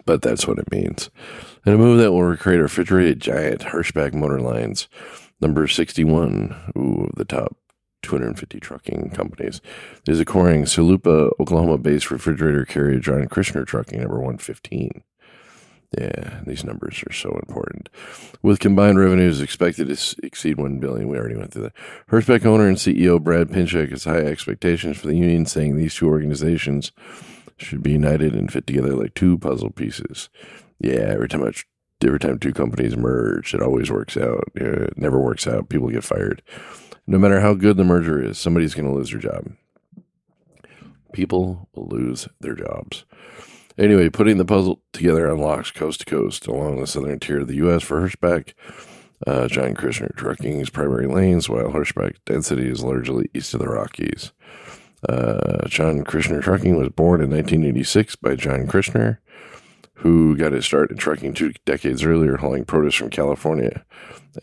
but 0.05 0.21
that's 0.21 0.47
what 0.47 0.59
it 0.59 0.71
means. 0.71 1.09
And 1.65 1.75
a 1.75 1.77
move 1.77 1.99
that 1.99 2.11
will 2.11 2.23
recreate 2.23 2.59
a 2.59 2.63
refrigerated 2.63 3.21
giant 3.21 3.61
Hirschbach 3.61 4.13
motor 4.13 4.39
lines, 4.39 4.87
number 5.39 5.67
61, 5.67 6.73
ooh, 6.77 7.09
the 7.15 7.25
top 7.25 7.55
250 8.01 8.59
trucking 8.59 9.11
companies, 9.11 9.61
is 10.07 10.19
acquiring 10.19 10.63
Sapulpa, 10.63 11.31
Oklahoma 11.39 11.77
based 11.77 12.11
refrigerator 12.11 12.65
carrier 12.65 12.99
John 12.99 13.27
Christner 13.27 13.65
Trucking, 13.65 13.99
number 13.99 14.15
115. 14.15 15.03
Yeah, 15.97 16.41
these 16.45 16.65
numbers 16.65 17.01
are 17.07 17.13
so 17.13 17.39
important. 17.47 17.87
With 18.41 18.59
combined 18.59 18.99
revenues 18.99 19.39
expected 19.39 19.87
to 19.87 20.15
exceed 20.21 20.57
one 20.57 20.79
billion, 20.79 21.07
we 21.07 21.17
already 21.17 21.37
went 21.37 21.53
through 21.53 21.63
that. 21.63 21.75
Hirschbach 22.09 22.45
owner 22.45 22.67
and 22.67 22.75
CEO 22.75 23.23
Brad 23.23 23.47
Pinchuk 23.47 23.91
has 23.91 24.03
high 24.03 24.17
expectations 24.17 24.97
for 24.97 25.07
the 25.07 25.15
union, 25.15 25.45
saying 25.45 25.77
these 25.77 25.95
two 25.95 26.09
organizations 26.09 26.91
should 27.57 27.81
be 27.81 27.91
united 27.91 28.35
and 28.35 28.51
fit 28.51 28.67
together 28.67 28.95
like 28.95 29.13
two 29.13 29.37
puzzle 29.37 29.71
pieces. 29.71 30.29
Yeah, 30.79 31.13
every 31.13 31.29
time 31.29 31.43
I, 31.43 31.53
every 32.05 32.19
time 32.19 32.37
two 32.37 32.53
companies 32.53 32.97
merge, 32.97 33.53
it 33.53 33.61
always 33.61 33.89
works 33.89 34.17
out. 34.17 34.43
Yeah, 34.55 34.65
it 34.65 34.97
never 34.97 35.19
works 35.19 35.47
out. 35.47 35.69
People 35.69 35.89
get 35.89 36.03
fired. 36.03 36.41
No 37.07 37.17
matter 37.17 37.39
how 37.39 37.53
good 37.53 37.77
the 37.77 37.85
merger 37.85 38.21
is, 38.21 38.37
somebody's 38.37 38.75
going 38.75 38.87
to 38.87 38.93
lose 38.93 39.11
their 39.11 39.21
job. 39.21 39.53
People 41.13 41.69
will 41.73 41.87
lose 41.87 42.27
their 42.41 42.53
jobs. 42.53 43.05
Anyway, 43.77 44.09
putting 44.09 44.37
the 44.37 44.45
puzzle 44.45 44.81
together 44.91 45.31
unlocks 45.31 45.71
coast 45.71 46.01
to 46.01 46.05
coast 46.05 46.47
along 46.47 46.79
the 46.79 46.87
southern 46.87 47.19
tier 47.19 47.41
of 47.41 47.47
the 47.47 47.55
U.S. 47.55 47.83
for 47.83 48.01
Hirschbach. 48.01 48.53
Uh, 49.25 49.47
John 49.47 49.73
Christner 49.73 50.15
trucking's 50.15 50.69
primary 50.69 51.07
lanes, 51.07 51.49
while 51.49 51.71
Hirschbach 51.71 52.17
density 52.25 52.67
is 52.69 52.83
largely 52.83 53.29
east 53.33 53.53
of 53.53 53.61
the 53.61 53.67
Rockies. 53.67 54.31
Uh, 55.07 55.67
John 55.67 56.03
Christner 56.03 56.41
Trucking 56.41 56.75
was 56.75 56.89
born 56.89 57.21
in 57.21 57.29
1986 57.29 58.15
by 58.15 58.35
John 58.35 58.67
Christner, 58.67 59.19
who 59.97 60.37
got 60.37 60.51
his 60.51 60.65
start 60.65 60.91
in 60.91 60.97
trucking 60.97 61.33
two 61.33 61.53
decades 61.65 62.03
earlier, 62.03 62.37
hauling 62.37 62.65
produce 62.65 62.95
from 62.95 63.09
California 63.09 63.83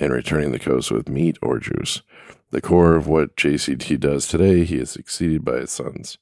and 0.00 0.12
returning 0.12 0.50
the 0.50 0.58
coast 0.58 0.90
with 0.90 1.08
meat 1.08 1.38
or 1.40 1.58
juice. 1.58 2.02
The 2.50 2.60
core 2.60 2.96
of 2.96 3.06
what 3.06 3.36
JCT 3.36 4.00
does 4.00 4.26
today, 4.26 4.64
he 4.64 4.78
is 4.78 4.90
succeeded 4.90 5.44
by 5.44 5.60
his 5.60 5.70
sons. 5.70 6.18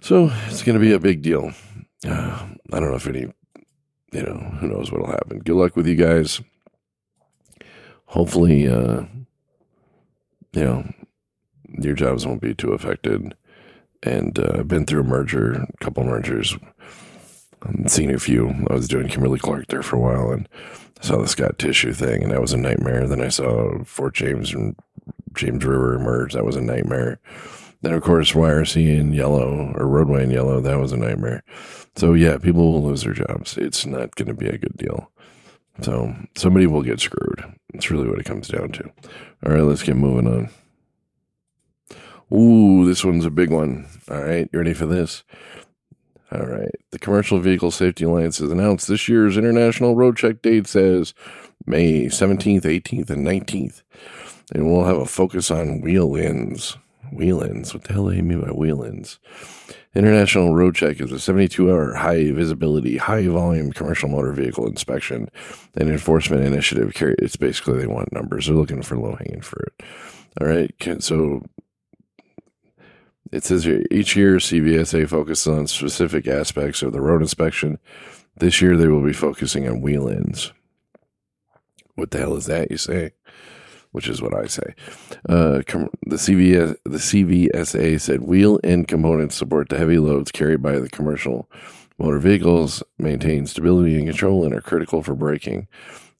So 0.00 0.30
it's 0.46 0.62
going 0.62 0.78
to 0.78 0.84
be 0.84 0.92
a 0.92 0.98
big 0.98 1.22
deal. 1.22 1.52
Uh, 2.06 2.48
I 2.72 2.80
don't 2.80 2.90
know 2.90 2.96
if 2.96 3.06
any, 3.06 3.32
you 4.12 4.22
know, 4.22 4.56
who 4.60 4.68
knows 4.68 4.90
what'll 4.90 5.06
happen. 5.06 5.40
Good 5.40 5.56
luck 5.56 5.76
with 5.76 5.86
you 5.86 5.96
guys. 5.96 6.40
Hopefully, 8.06 8.66
uh, 8.66 9.04
you 10.52 10.64
know, 10.64 10.92
your 11.68 11.94
jobs 11.94 12.26
won't 12.26 12.40
be 12.40 12.54
too 12.54 12.72
affected. 12.72 13.34
And 14.02 14.38
uh, 14.38 14.56
I've 14.58 14.68
been 14.68 14.86
through 14.86 15.02
a 15.02 15.04
merger, 15.04 15.52
a 15.52 15.84
couple 15.84 16.02
mergers, 16.02 16.56
Seen 17.86 18.10
a 18.10 18.18
few. 18.18 18.66
I 18.68 18.74
was 18.74 18.88
doing 18.88 19.08
Kimberly 19.08 19.38
Clark 19.38 19.66
there 19.68 19.82
for 19.82 19.96
a 19.96 20.00
while, 20.00 20.30
and 20.30 20.48
I 21.00 21.06
saw 21.06 21.18
the 21.18 21.28
Scott 21.28 21.58
Tissue 21.58 21.92
thing, 21.92 22.22
and 22.22 22.32
that 22.32 22.40
was 22.40 22.52
a 22.52 22.56
nightmare. 22.56 23.06
Then 23.06 23.20
I 23.20 23.28
saw 23.28 23.84
Fort 23.84 24.14
James 24.14 24.54
and 24.54 24.76
James 25.34 25.64
River 25.64 25.98
merge. 25.98 26.32
That 26.32 26.44
was 26.44 26.56
a 26.56 26.60
nightmare. 26.60 27.20
Then, 27.82 27.92
of 27.92 28.02
course, 28.02 28.32
YRC 28.32 28.98
in 28.98 29.12
yellow 29.12 29.72
or 29.74 29.86
roadway 29.86 30.24
in 30.24 30.30
yellow. 30.30 30.60
That 30.60 30.78
was 30.78 30.92
a 30.92 30.96
nightmare. 30.96 31.42
So, 31.96 32.12
yeah, 32.12 32.36
people 32.36 32.72
will 32.72 32.82
lose 32.82 33.02
their 33.02 33.14
jobs. 33.14 33.56
It's 33.56 33.86
not 33.86 34.14
going 34.16 34.28
to 34.28 34.34
be 34.34 34.48
a 34.48 34.58
good 34.58 34.76
deal. 34.76 35.10
So, 35.80 36.14
somebody 36.36 36.66
will 36.66 36.82
get 36.82 37.00
screwed. 37.00 37.42
That's 37.72 37.90
really 37.90 38.08
what 38.08 38.18
it 38.18 38.26
comes 38.26 38.48
down 38.48 38.72
to. 38.72 38.84
All 39.46 39.52
right, 39.52 39.62
let's 39.62 39.82
get 39.82 39.96
moving 39.96 40.26
on. 40.26 40.50
Ooh, 42.36 42.86
this 42.86 43.04
one's 43.04 43.24
a 43.24 43.30
big 43.30 43.50
one. 43.50 43.86
All 44.10 44.22
right, 44.22 44.48
you 44.52 44.58
ready 44.58 44.74
for 44.74 44.86
this? 44.86 45.24
All 46.32 46.46
right. 46.46 46.74
The 46.90 46.98
Commercial 46.98 47.40
Vehicle 47.40 47.70
Safety 47.70 48.04
Alliance 48.04 48.38
has 48.38 48.50
announced 48.50 48.86
this 48.86 49.08
year's 49.08 49.36
International 49.36 49.96
Road 49.96 50.16
Check 50.16 50.42
date 50.42 50.66
says 50.66 51.12
May 51.66 52.04
17th, 52.06 52.62
18th, 52.62 53.10
and 53.10 53.26
19th. 53.26 53.82
And 54.52 54.70
we'll 54.70 54.84
have 54.84 54.98
a 54.98 55.06
focus 55.06 55.50
on 55.50 55.80
wheel 55.80 56.16
ends. 56.16 56.76
Wheel 57.12 57.42
ends? 57.42 57.74
What 57.74 57.84
the 57.84 57.92
hell 57.92 58.08
do 58.08 58.14
you 58.14 58.22
mean 58.22 58.40
by 58.40 58.52
wheel 58.52 58.84
ends? 58.84 59.18
International 59.92 60.54
Road 60.54 60.76
Check 60.76 61.00
is 61.00 61.10
a 61.10 61.18
72 61.18 61.68
hour 61.68 61.94
high 61.94 62.30
visibility, 62.30 62.96
high 62.96 63.26
volume 63.26 63.72
commercial 63.72 64.08
motor 64.08 64.32
vehicle 64.32 64.68
inspection 64.68 65.28
and 65.76 65.88
enforcement 65.88 66.44
initiative. 66.44 66.92
It's 67.18 67.34
basically 67.34 67.78
they 67.78 67.88
want 67.88 68.12
numbers. 68.12 68.46
They're 68.46 68.54
looking 68.54 68.82
for 68.82 68.96
low 68.96 69.16
hanging 69.16 69.40
fruit. 69.40 69.72
All 70.40 70.46
right. 70.46 70.72
So 71.00 71.42
it 73.32 73.44
says 73.44 73.64
here, 73.64 73.84
each 73.90 74.16
year 74.16 74.36
CVSA 74.36 75.08
focuses 75.08 75.46
on 75.46 75.66
specific 75.66 76.26
aspects 76.26 76.82
of 76.82 76.92
the 76.92 77.00
road 77.00 77.22
inspection. 77.22 77.78
This 78.36 78.60
year 78.60 78.76
they 78.76 78.88
will 78.88 79.04
be 79.04 79.12
focusing 79.12 79.68
on 79.68 79.80
wheel 79.80 80.08
ends. 80.08 80.52
What 81.94 82.10
the 82.10 82.18
hell 82.18 82.36
is 82.36 82.46
that, 82.46 82.70
you 82.70 82.76
say? 82.76 83.12
Which 83.92 84.08
is 84.08 84.22
what 84.22 84.34
I 84.34 84.46
say. 84.46 84.74
Uh, 85.28 85.62
com- 85.66 85.90
the, 86.06 86.16
CVS, 86.16 86.76
the 86.84 86.98
CVSA 86.98 88.00
said 88.00 88.22
wheel 88.22 88.60
end 88.62 88.88
components 88.88 89.36
support 89.36 89.68
the 89.68 89.78
heavy 89.78 89.98
loads 89.98 90.30
carried 90.30 90.62
by 90.62 90.78
the 90.78 90.88
commercial 90.88 91.50
motor 91.98 92.18
vehicles, 92.18 92.82
maintain 92.98 93.46
stability 93.46 93.96
and 93.96 94.06
control, 94.06 94.44
and 94.44 94.54
are 94.54 94.60
critical 94.60 95.02
for 95.02 95.14
braking. 95.14 95.68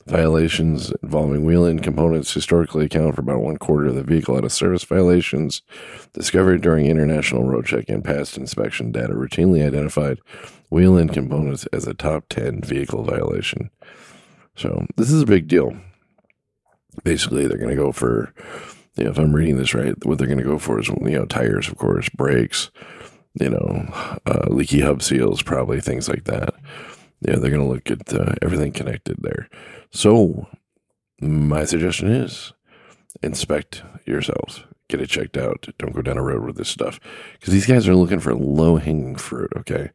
Violations 0.07 0.92
involving 1.02 1.45
wheel 1.45 1.66
end 1.66 1.83
components 1.83 2.33
historically 2.33 2.87
account 2.87 3.14
for 3.14 3.21
about 3.21 3.42
one 3.42 3.59
quarter 3.59 3.88
of 3.88 3.95
the 3.95 4.02
vehicle 4.02 4.37
out 4.37 4.45
of 4.45 4.52
service 4.52 4.83
violations 4.83 5.62
discovered 6.14 6.62
during 6.62 6.87
international 6.87 7.45
road 7.45 7.66
check 7.66 7.88
and 7.88 8.02
past 8.02 8.38
inspection 8.38 8.92
data 8.92 9.12
routinely 9.12 9.64
identified 9.64 10.19
wheel 10.71 10.97
end 10.97 11.12
components 11.12 11.66
as 11.73 11.87
a 11.87 11.95
top 11.95 12.25
10 12.30 12.62
vehicle 12.62 13.04
violation. 13.04 13.71
So 14.57 14.87
this 14.97 15.11
is 15.11 15.23
a 15.23 15.26
big 15.26 15.49
deal. 15.49 15.76
Basically, 17.04 17.47
they're 17.47 17.59
going 17.59 17.71
to 17.71 17.76
go 17.76 17.92
for, 17.92 18.33
you 18.97 19.04
know, 19.04 19.11
if 19.11 19.19
I'm 19.19 19.35
reading 19.35 19.59
this 19.59 19.75
right, 19.75 19.95
what 20.04 20.19
they're 20.19 20.26
going 20.26 20.38
to 20.38 20.45
go 20.45 20.59
for 20.59 20.80
is, 20.80 20.88
you 20.88 21.11
know, 21.11 21.26
tires, 21.26 21.69
of 21.69 21.76
course, 21.76 22.09
brakes, 22.09 22.71
you 23.35 23.50
know, 23.50 24.19
uh, 24.26 24.47
leaky 24.49 24.80
hub 24.80 25.02
seals, 25.02 25.42
probably 25.42 25.80
things 25.80 26.09
like 26.09 26.25
that. 26.25 26.54
Yeah, 27.21 27.37
they're 27.37 27.50
going 27.50 27.62
to 27.62 27.73
look 27.73 27.91
at 27.91 28.12
uh, 28.15 28.35
everything 28.43 28.73
connected 28.73 29.19
there. 29.21 29.49
So, 29.91 30.47
my 31.21 31.65
suggestion 31.65 32.11
is 32.11 32.53
inspect 33.23 33.83
yourselves, 34.07 34.65
get 34.89 35.00
it 35.00 35.09
checked 35.09 35.37
out. 35.37 35.69
Don't 35.79 35.95
go 35.95 36.00
down 36.00 36.17
a 36.17 36.23
road 36.23 36.45
with 36.45 36.57
this 36.57 36.69
stuff 36.69 36.99
because 37.35 37.53
these 37.53 37.67
guys 37.67 37.87
are 37.89 37.95
looking 37.95 38.21
for 38.21 38.35
low 38.35 38.77
hanging 38.77 39.17
fruit. 39.17 39.53
Okay. 39.57 39.91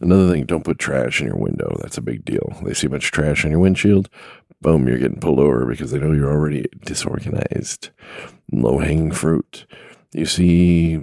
Another 0.00 0.30
thing, 0.30 0.46
don't 0.46 0.64
put 0.64 0.78
trash 0.78 1.20
in 1.20 1.26
your 1.26 1.36
window. 1.36 1.76
That's 1.80 1.98
a 1.98 2.02
big 2.02 2.24
deal. 2.24 2.56
They 2.64 2.72
see 2.72 2.88
much 2.88 3.10
trash 3.10 3.44
on 3.44 3.50
your 3.50 3.60
windshield, 3.60 4.08
boom, 4.60 4.86
you're 4.86 4.98
getting 4.98 5.20
pulled 5.20 5.40
over 5.40 5.66
because 5.66 5.90
they 5.90 5.98
know 5.98 6.12
you're 6.12 6.30
already 6.30 6.66
disorganized. 6.84 7.90
Low 8.52 8.78
hanging 8.78 9.12
fruit. 9.12 9.66
You 10.12 10.26
see 10.26 11.00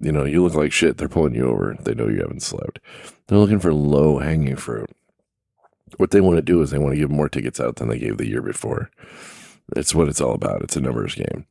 you 0.00 0.10
know, 0.10 0.24
you 0.24 0.42
look 0.42 0.54
like 0.54 0.72
shit. 0.72 0.96
They're 0.96 1.08
pulling 1.08 1.34
you 1.34 1.48
over. 1.48 1.76
They 1.78 1.94
know 1.94 2.08
you 2.08 2.20
haven't 2.20 2.42
slept. 2.42 2.80
They're 3.26 3.38
looking 3.38 3.60
for 3.60 3.72
low 3.72 4.18
hanging 4.18 4.56
fruit. 4.56 4.90
What 5.96 6.10
they 6.10 6.20
want 6.20 6.36
to 6.36 6.42
do 6.42 6.62
is 6.62 6.70
they 6.70 6.78
want 6.78 6.94
to 6.94 7.00
give 7.00 7.10
more 7.10 7.28
tickets 7.28 7.60
out 7.60 7.76
than 7.76 7.88
they 7.88 7.98
gave 7.98 8.18
the 8.18 8.28
year 8.28 8.42
before. 8.42 8.90
It's 9.76 9.94
what 9.94 10.08
it's 10.08 10.20
all 10.20 10.34
about. 10.34 10.62
It's 10.62 10.76
a 10.76 10.80
numbers 10.80 11.14
game. 11.14 11.46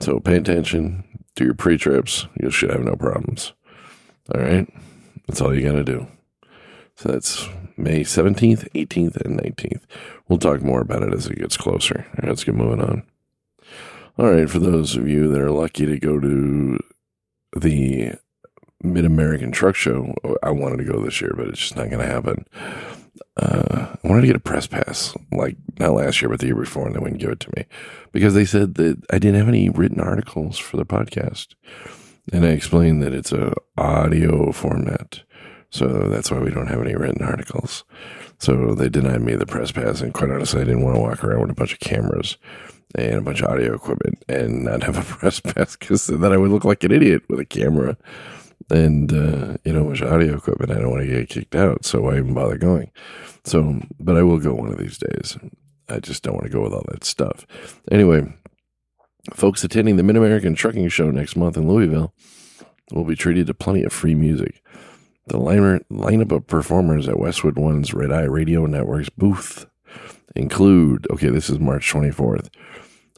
So 0.00 0.20
pay 0.20 0.36
attention, 0.36 1.04
do 1.34 1.44
your 1.44 1.54
pre 1.54 1.76
trips. 1.76 2.26
You 2.40 2.50
should 2.50 2.70
have 2.70 2.84
no 2.84 2.94
problems. 2.94 3.52
All 4.34 4.40
right. 4.40 4.68
That's 5.26 5.40
all 5.40 5.54
you 5.54 5.62
got 5.62 5.76
to 5.76 5.84
do. 5.84 6.06
So 6.96 7.12
that's 7.12 7.48
May 7.76 8.00
17th, 8.00 8.68
18th, 8.72 9.16
and 9.16 9.38
19th. 9.38 9.82
We'll 10.28 10.38
talk 10.38 10.62
more 10.62 10.80
about 10.80 11.02
it 11.02 11.14
as 11.14 11.26
it 11.26 11.38
gets 11.38 11.56
closer. 11.56 12.06
All 12.08 12.14
right, 12.22 12.28
let's 12.28 12.44
get 12.44 12.54
moving 12.54 12.82
on. 12.82 13.04
All 14.18 14.32
right. 14.32 14.50
For 14.50 14.58
those 14.58 14.96
of 14.96 15.08
you 15.08 15.28
that 15.28 15.40
are 15.40 15.50
lucky 15.50 15.86
to 15.86 15.98
go 15.98 16.18
to 16.18 16.78
the 17.56 18.14
Mid 18.82 19.04
American 19.04 19.50
Truck 19.50 19.74
Show. 19.74 20.14
I 20.42 20.50
wanted 20.50 20.78
to 20.78 20.84
go 20.84 21.02
this 21.02 21.20
year, 21.20 21.32
but 21.36 21.48
it's 21.48 21.58
just 21.58 21.76
not 21.76 21.90
going 21.90 22.04
to 22.04 22.12
happen. 22.12 22.46
Uh, 23.36 23.96
I 24.02 24.08
wanted 24.08 24.22
to 24.22 24.26
get 24.28 24.36
a 24.36 24.40
press 24.40 24.66
pass, 24.66 25.14
like 25.32 25.56
not 25.78 25.94
last 25.94 26.20
year, 26.20 26.28
but 26.28 26.40
the 26.40 26.46
year 26.46 26.54
before, 26.54 26.86
and 26.86 26.94
they 26.94 27.00
wouldn't 27.00 27.20
give 27.20 27.30
it 27.30 27.40
to 27.40 27.52
me 27.56 27.64
because 28.12 28.34
they 28.34 28.44
said 28.44 28.74
that 28.76 29.02
I 29.10 29.18
didn't 29.18 29.38
have 29.38 29.48
any 29.48 29.68
written 29.68 30.00
articles 30.00 30.58
for 30.58 30.76
the 30.76 30.86
podcast. 30.86 31.54
And 32.32 32.44
I 32.44 32.50
explained 32.50 33.02
that 33.02 33.14
it's 33.14 33.32
a 33.32 33.54
audio 33.76 34.52
format, 34.52 35.22
so 35.70 35.86
that's 36.08 36.30
why 36.30 36.38
we 36.38 36.50
don't 36.50 36.66
have 36.68 36.80
any 36.82 36.94
written 36.94 37.24
articles. 37.24 37.84
So 38.38 38.74
they 38.74 38.88
denied 38.88 39.22
me 39.22 39.34
the 39.34 39.46
press 39.46 39.72
pass, 39.72 40.00
and 40.00 40.14
quite 40.14 40.30
honestly, 40.30 40.60
I 40.60 40.64
didn't 40.64 40.82
want 40.82 40.96
to 40.96 41.02
walk 41.02 41.24
around 41.24 41.40
with 41.40 41.50
a 41.50 41.54
bunch 41.54 41.72
of 41.72 41.80
cameras 41.80 42.36
and 42.94 43.16
a 43.16 43.22
bunch 43.22 43.40
of 43.40 43.50
audio 43.50 43.74
equipment 43.74 44.24
and 44.28 44.64
not 44.64 44.82
have 44.82 44.98
a 44.98 45.02
press 45.16 45.40
pass 45.40 45.76
because 45.76 46.06
then 46.06 46.32
I 46.32 46.36
would 46.36 46.50
look 46.50 46.64
like 46.64 46.84
an 46.84 46.92
idiot 46.92 47.22
with 47.28 47.40
a 47.40 47.44
camera 47.44 47.96
and 48.70 49.12
uh, 49.12 49.56
you 49.64 49.72
know, 49.72 49.84
with 49.84 50.02
audio 50.02 50.36
equipment. 50.36 50.70
I 50.70 50.74
don't 50.74 50.90
want 50.90 51.02
to 51.02 51.08
get 51.08 51.28
kicked 51.28 51.54
out, 51.54 51.84
so 51.84 52.02
why 52.02 52.18
even 52.18 52.34
bother 52.34 52.58
going? 52.58 52.90
So, 53.44 53.80
but 53.98 54.16
I 54.16 54.22
will 54.22 54.38
go 54.38 54.54
one 54.54 54.68
of 54.68 54.78
these 54.78 54.98
days. 54.98 55.38
I 55.88 56.00
just 56.00 56.22
don't 56.22 56.34
want 56.34 56.46
to 56.46 56.52
go 56.52 56.62
with 56.62 56.74
all 56.74 56.84
that 56.88 57.04
stuff. 57.04 57.46
Anyway, 57.90 58.32
folks 59.32 59.64
attending 59.64 59.96
the 59.96 60.02
Mid 60.02 60.16
American 60.16 60.54
Trucking 60.54 60.88
Show 60.88 61.10
next 61.10 61.36
month 61.36 61.56
in 61.56 61.68
Louisville 61.68 62.12
will 62.92 63.04
be 63.04 63.16
treated 63.16 63.46
to 63.46 63.54
plenty 63.54 63.84
of 63.84 63.92
free 63.92 64.14
music. 64.14 64.62
The 65.26 65.38
lineup 65.38 66.32
of 66.32 66.46
performers 66.46 67.06
at 67.08 67.18
Westwood 67.18 67.58
One's 67.58 67.92
Red 67.92 68.10
Eye 68.12 68.22
Radio 68.22 68.64
Network's 68.66 69.10
booth 69.10 69.66
include 70.34 71.06
okay, 71.10 71.28
this 71.28 71.50
is 71.50 71.58
March 71.58 71.92
24th. 71.92 72.48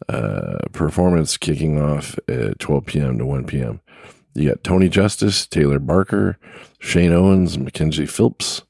Uh, 0.09 0.59
performance 0.73 1.37
kicking 1.37 1.79
off 1.81 2.19
at 2.27 2.59
12 2.59 2.87
p.m. 2.87 3.19
to 3.19 3.27
1 3.27 3.45
p.m. 3.45 3.81
You 4.35 4.51
got 4.51 4.65
Tony 4.65 4.89
Justice, 4.89 5.47
Taylor 5.47 5.79
Barker, 5.79 6.39
Shane 6.79 7.13
Owens, 7.13 7.59
Mackenzie 7.59 8.07
Phillips, 8.07 8.63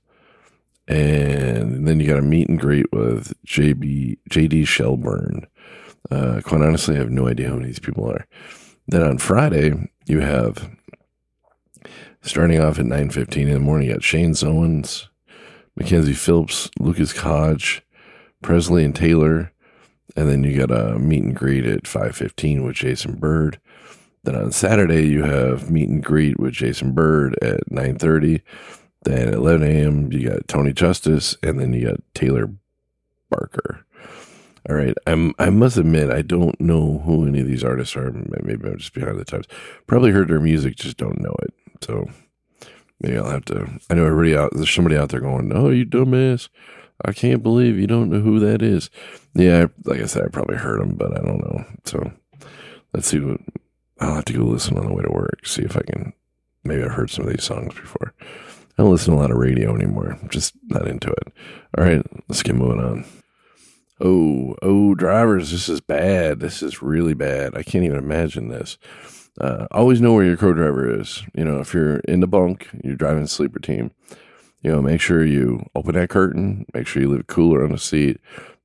and 0.88 1.86
then 1.86 2.00
you 2.00 2.06
got 2.06 2.18
a 2.18 2.22
meet 2.22 2.48
and 2.48 2.58
greet 2.58 2.90
with 2.92 3.34
JB 3.46 4.18
JD 4.30 4.66
Shelburne. 4.66 5.46
Uh, 6.10 6.40
quite 6.42 6.62
honestly, 6.62 6.96
I 6.96 6.98
have 6.98 7.10
no 7.10 7.28
idea 7.28 7.50
who 7.50 7.62
these 7.62 7.78
people 7.78 8.10
are. 8.10 8.26
Then 8.88 9.02
on 9.02 9.18
Friday, 9.18 9.90
you 10.06 10.20
have 10.20 10.70
starting 12.22 12.60
off 12.60 12.78
at 12.78 12.86
9.15 12.86 13.36
in 13.36 13.52
the 13.52 13.60
morning, 13.60 13.88
you 13.88 13.94
got 13.94 14.02
Shane 14.02 14.34
Owens, 14.42 15.08
Mackenzie 15.76 16.12
Phillips, 16.12 16.70
Lucas 16.78 17.16
Hodge, 17.16 17.82
Presley 18.42 18.84
and 18.84 18.94
Taylor, 18.94 19.52
and 20.16 20.28
then 20.28 20.44
you 20.44 20.58
got 20.58 20.70
a 20.70 20.98
meet 20.98 21.22
and 21.22 21.36
greet 21.36 21.64
at 21.64 21.86
5:15 21.86 22.64
with 22.64 22.76
Jason 22.76 23.14
Bird. 23.16 23.60
Then 24.24 24.36
on 24.36 24.52
Saturday 24.52 25.06
you 25.06 25.22
have 25.22 25.70
meet 25.70 25.88
and 25.88 26.02
greet 26.04 26.38
with 26.38 26.52
Jason 26.52 26.92
Bird 26.92 27.38
at 27.42 27.70
9:30. 27.70 28.42
Then 29.02 29.28
at 29.28 29.34
11 29.34 29.66
a.m. 29.66 30.12
you 30.12 30.28
got 30.28 30.46
Tony 30.46 30.72
Justice, 30.72 31.36
and 31.42 31.58
then 31.58 31.72
you 31.72 31.86
got 31.86 32.00
Taylor 32.14 32.50
Barker. 33.30 33.86
All 34.68 34.76
right, 34.76 34.94
I'm. 35.06 35.32
I 35.38 35.48
must 35.48 35.78
admit 35.78 36.10
I 36.10 36.20
don't 36.20 36.60
know 36.60 36.98
who 36.98 37.26
any 37.26 37.40
of 37.40 37.46
these 37.46 37.64
artists 37.64 37.96
are. 37.96 38.12
Maybe 38.42 38.68
I'm 38.68 38.76
just 38.76 38.92
behind 38.92 39.18
the 39.18 39.24
times. 39.24 39.46
Probably 39.86 40.10
heard 40.10 40.28
their 40.28 40.38
music, 40.38 40.76
just 40.76 40.98
don't 40.98 41.20
know 41.20 41.34
it. 41.42 41.54
So 41.80 42.10
maybe 43.00 43.16
I'll 43.16 43.30
have 43.30 43.46
to. 43.46 43.80
I 43.88 43.94
know 43.94 44.04
everybody 44.04 44.36
out. 44.36 44.50
There's 44.54 44.70
somebody 44.70 44.98
out 44.98 45.08
there 45.08 45.20
going, 45.20 45.50
"Oh, 45.54 45.70
you 45.70 45.86
dumbass! 45.86 46.50
I 47.02 47.12
can't 47.12 47.42
believe 47.42 47.78
you 47.78 47.86
don't 47.86 48.10
know 48.10 48.20
who 48.20 48.38
that 48.40 48.60
is." 48.60 48.90
Yeah, 49.32 49.68
like 49.84 50.02
I 50.02 50.06
said, 50.06 50.24
I 50.24 50.28
probably 50.28 50.56
heard 50.56 50.82
them, 50.82 50.94
but 50.94 51.16
I 51.16 51.22
don't 51.22 51.40
know. 51.40 51.64
So 51.86 52.12
let's 52.92 53.06
see 53.06 53.20
what. 53.20 53.40
I'll 54.00 54.14
have 54.16 54.24
to 54.26 54.32
go 54.32 54.44
listen 54.44 54.78
on 54.78 54.86
the 54.86 54.94
way 54.94 55.02
to 55.02 55.12
work. 55.12 55.46
See 55.46 55.62
if 55.62 55.76
I 55.76 55.82
can. 55.82 56.12
Maybe 56.64 56.82
I've 56.82 56.92
heard 56.92 57.10
some 57.10 57.26
of 57.26 57.30
these 57.30 57.44
songs 57.44 57.74
before. 57.74 58.14
I 58.20 58.82
don't 58.82 58.92
listen 58.92 59.12
to 59.12 59.18
a 59.18 59.20
lot 59.20 59.30
of 59.30 59.36
radio 59.36 59.74
anymore. 59.74 60.16
I'm 60.20 60.28
just 60.30 60.54
not 60.68 60.88
into 60.88 61.10
it. 61.10 61.32
All 61.76 61.84
right, 61.84 62.02
let's 62.28 62.42
get 62.42 62.54
moving 62.54 62.80
on. 62.80 63.04
Oh, 64.00 64.56
oh, 64.62 64.94
drivers, 64.94 65.50
this 65.50 65.68
is 65.68 65.80
bad. 65.82 66.40
This 66.40 66.62
is 66.62 66.82
really 66.82 67.12
bad. 67.12 67.54
I 67.54 67.62
can't 67.62 67.84
even 67.84 67.98
imagine 67.98 68.48
this. 68.48 68.78
Uh, 69.38 69.66
always 69.70 70.00
know 70.00 70.14
where 70.14 70.24
your 70.24 70.38
co-driver 70.38 70.98
is. 71.00 71.22
You 71.34 71.44
know, 71.44 71.60
if 71.60 71.74
you're 71.74 71.98
in 72.00 72.20
the 72.20 72.26
bunk, 72.26 72.68
you're 72.82 72.96
driving 72.96 73.26
sleeper 73.26 73.58
team. 73.58 73.90
You 74.62 74.72
know, 74.72 74.82
make 74.82 75.00
sure 75.00 75.24
you 75.24 75.66
open 75.74 75.94
that 75.94 76.10
curtain. 76.10 76.66
Make 76.72 76.86
sure 76.86 77.02
you 77.02 77.10
leave 77.10 77.20
a 77.20 77.24
cooler 77.24 77.62
on 77.62 77.72
the 77.72 77.78
seat. 77.78 78.18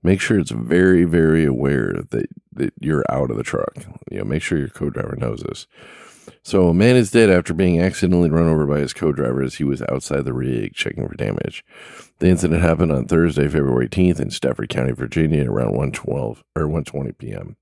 Make 0.05 0.21
sure 0.21 0.37
it's 0.37 0.51
very, 0.51 1.03
very 1.03 1.45
aware 1.45 1.95
that 2.11 2.27
that 2.53 2.73
you're 2.79 3.03
out 3.09 3.31
of 3.31 3.37
the 3.37 3.43
truck. 3.43 3.73
You 4.11 4.19
know, 4.19 4.23
make 4.23 4.43
sure 4.43 4.59
your 4.59 4.67
co-driver 4.69 5.15
knows 5.15 5.41
this. 5.41 5.65
So, 6.43 6.69
a 6.69 6.75
man 6.75 6.95
is 6.95 7.09
dead 7.09 7.31
after 7.31 7.55
being 7.55 7.81
accidentally 7.81 8.29
run 8.29 8.47
over 8.47 8.67
by 8.67 8.81
his 8.81 8.93
co-driver 8.93 9.41
as 9.41 9.55
he 9.55 9.63
was 9.63 9.81
outside 9.81 10.25
the 10.25 10.33
rig 10.33 10.75
checking 10.75 11.07
for 11.07 11.15
damage. 11.15 11.65
The 12.19 12.27
incident 12.27 12.61
happened 12.61 12.91
on 12.91 13.07
Thursday, 13.07 13.47
February 13.47 13.89
18th 13.89 14.19
in 14.19 14.29
Stafford 14.29 14.69
County, 14.69 14.91
Virginia, 14.91 15.49
around 15.49 15.69
112 15.69 16.43
or 16.55 16.63
1:20 16.65 17.17
p.m. 17.17 17.55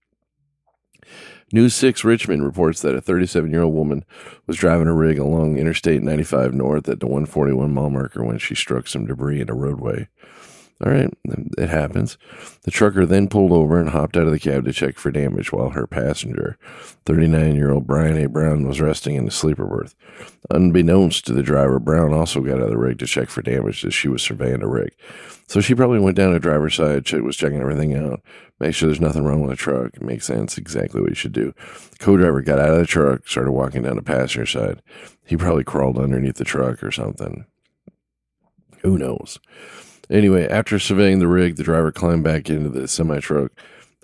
News 1.53 1.73
6 1.75 2.03
Richmond 2.03 2.43
reports 2.43 2.81
that 2.81 2.95
a 2.95 3.01
37-year-old 3.01 3.73
woman 3.73 4.03
was 4.47 4.57
driving 4.57 4.88
a 4.88 4.93
rig 4.93 5.17
along 5.17 5.57
Interstate 5.57 6.01
95 6.01 6.53
north 6.53 6.89
at 6.89 7.00
the 7.00 7.07
141 7.07 7.73
mile 7.73 7.89
marker 7.89 8.21
when 8.21 8.38
she 8.38 8.53
struck 8.53 8.89
some 8.89 9.05
debris 9.05 9.39
in 9.39 9.50
a 9.50 9.53
roadway. 9.53 10.09
All 10.84 10.92
right, 10.92 11.10
it 11.58 11.70
happens. 11.70 12.18
The 12.63 12.72
trucker 12.72 13.06
then 13.06 13.30
pulled 13.30 13.51
over 13.51 13.80
and 13.80 13.89
hopped 13.89 14.18
out 14.18 14.25
of 14.25 14.32
the 14.32 14.39
cab 14.39 14.65
to 14.65 14.74
check 14.74 14.98
for 14.98 15.12
damage 15.12 15.53
while 15.53 15.70
her 15.70 15.88
passenger, 15.88 16.58
39 17.06 17.56
year 17.56 17.72
old 17.72 17.88
Brian 17.88 18.18
A. 18.18 18.27
Brown, 18.27 18.68
was 18.68 18.82
resting 18.82 19.15
in 19.15 19.25
the 19.25 19.32
sleeper 19.32 19.65
berth. 19.65 19.96
Unbeknownst 20.50 21.25
to 21.25 21.34
the 21.34 21.44
driver, 21.44 21.80
Brown 21.80 22.12
also 22.13 22.42
got 22.42 22.56
out 22.56 22.63
of 22.63 22.70
the 22.72 22.77
rig 22.77 23.00
to 23.00 23.06
check 23.06 23.30
for 23.30 23.42
damage 23.42 23.86
as 23.86 23.94
she 23.94 24.10
was 24.10 24.22
surveying 24.22 24.60
the 24.60 24.68
rig. 24.68 24.94
So 25.48 25.62
she 25.62 25.75
probably 25.75 26.00
went 26.00 26.18
down 26.18 26.34
to 26.34 26.39
driver's 26.39 26.75
side, 26.75 27.10
was 27.22 27.38
checking 27.38 27.62
everything 27.62 27.96
out, 27.96 28.22
make 28.60 28.74
sure 28.74 28.88
there's 28.88 29.00
nothing 29.00 29.24
wrong 29.24 29.42
with 29.42 29.51
the 29.51 29.56
truck. 29.56 29.96
It 29.96 30.01
makes 30.01 30.25
sense, 30.25 30.58
exactly 30.58 31.00
what 31.01 31.12
you 31.12 31.15
should 31.15 31.34
do. 31.34 31.53
The 31.92 31.98
co 31.98 32.18
driver 32.18 32.42
got 32.42 32.60
out 32.60 32.72
of 32.72 32.80
the 32.80 32.86
truck, 32.88 33.27
started 33.27 33.51
walking 33.51 33.84
down 33.84 33.96
the 33.96 34.01
passenger 34.01 34.46
side. 34.46 34.82
He 35.25 35.38
probably 35.38 35.63
crawled 35.63 36.00
underneath 36.00 36.36
the 36.36 36.44
truck 36.44 36.84
or 36.84 36.92
something. 36.92 37.46
Who 38.82 38.98
knows? 38.98 39.39
Anyway, 40.10 40.48
after 40.48 40.79
surveying 40.79 41.19
the 41.19 41.27
rig, 41.27 41.55
the 41.55 41.63
driver 41.63 41.91
climbed 41.91 42.24
back 42.24 42.50
into 42.50 42.69
the 42.69 42.88
semi 42.88 43.20
truck 43.20 43.51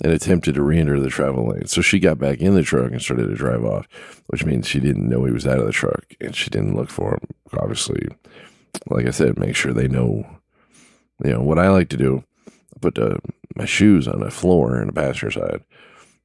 and 0.02 0.14
attempted 0.14 0.56
to 0.56 0.62
re 0.62 0.80
enter 0.80 1.00
the 1.00 1.10
travel 1.10 1.50
lane. 1.50 1.68
So 1.68 1.82
she 1.82 2.00
got 2.00 2.18
back 2.18 2.40
in 2.40 2.56
the 2.56 2.64
truck 2.64 2.92
and 2.92 3.02
started 3.02 3.28
to 3.28 3.36
drive 3.36 3.66
off, 3.66 3.86
which 4.28 4.46
means 4.46 4.68
she 4.68 4.80
didn't 4.80 5.10
know 5.10 5.26
he 5.26 5.32
was 5.32 5.46
out 5.46 5.60
of 5.60 5.66
the 5.66 5.72
truck 5.72 6.06
and 6.22 6.36
she 6.36 6.50
didn't 6.50 6.76
look 6.76 6.90
for 6.90 7.14
him. 7.14 7.20
Obviously, 7.60 8.08
like 8.88 9.06
I 9.06 9.12
said, 9.12 9.38
make 9.38 9.56
sure 9.56 9.74
they 9.74 9.88
know. 9.88 10.26
You 11.24 11.34
know, 11.34 11.42
what 11.42 11.60
I 11.60 11.70
like 11.70 11.90
to 11.90 11.98
do, 11.98 12.24
I 12.48 12.80
put 12.80 12.98
uh, 12.98 13.18
my 13.56 13.66
shoes 13.66 14.08
on 14.08 14.22
the 14.22 14.32
floor 14.32 14.80
in 14.80 14.88
the 14.88 14.94
passenger 14.94 15.32
side. 15.32 15.66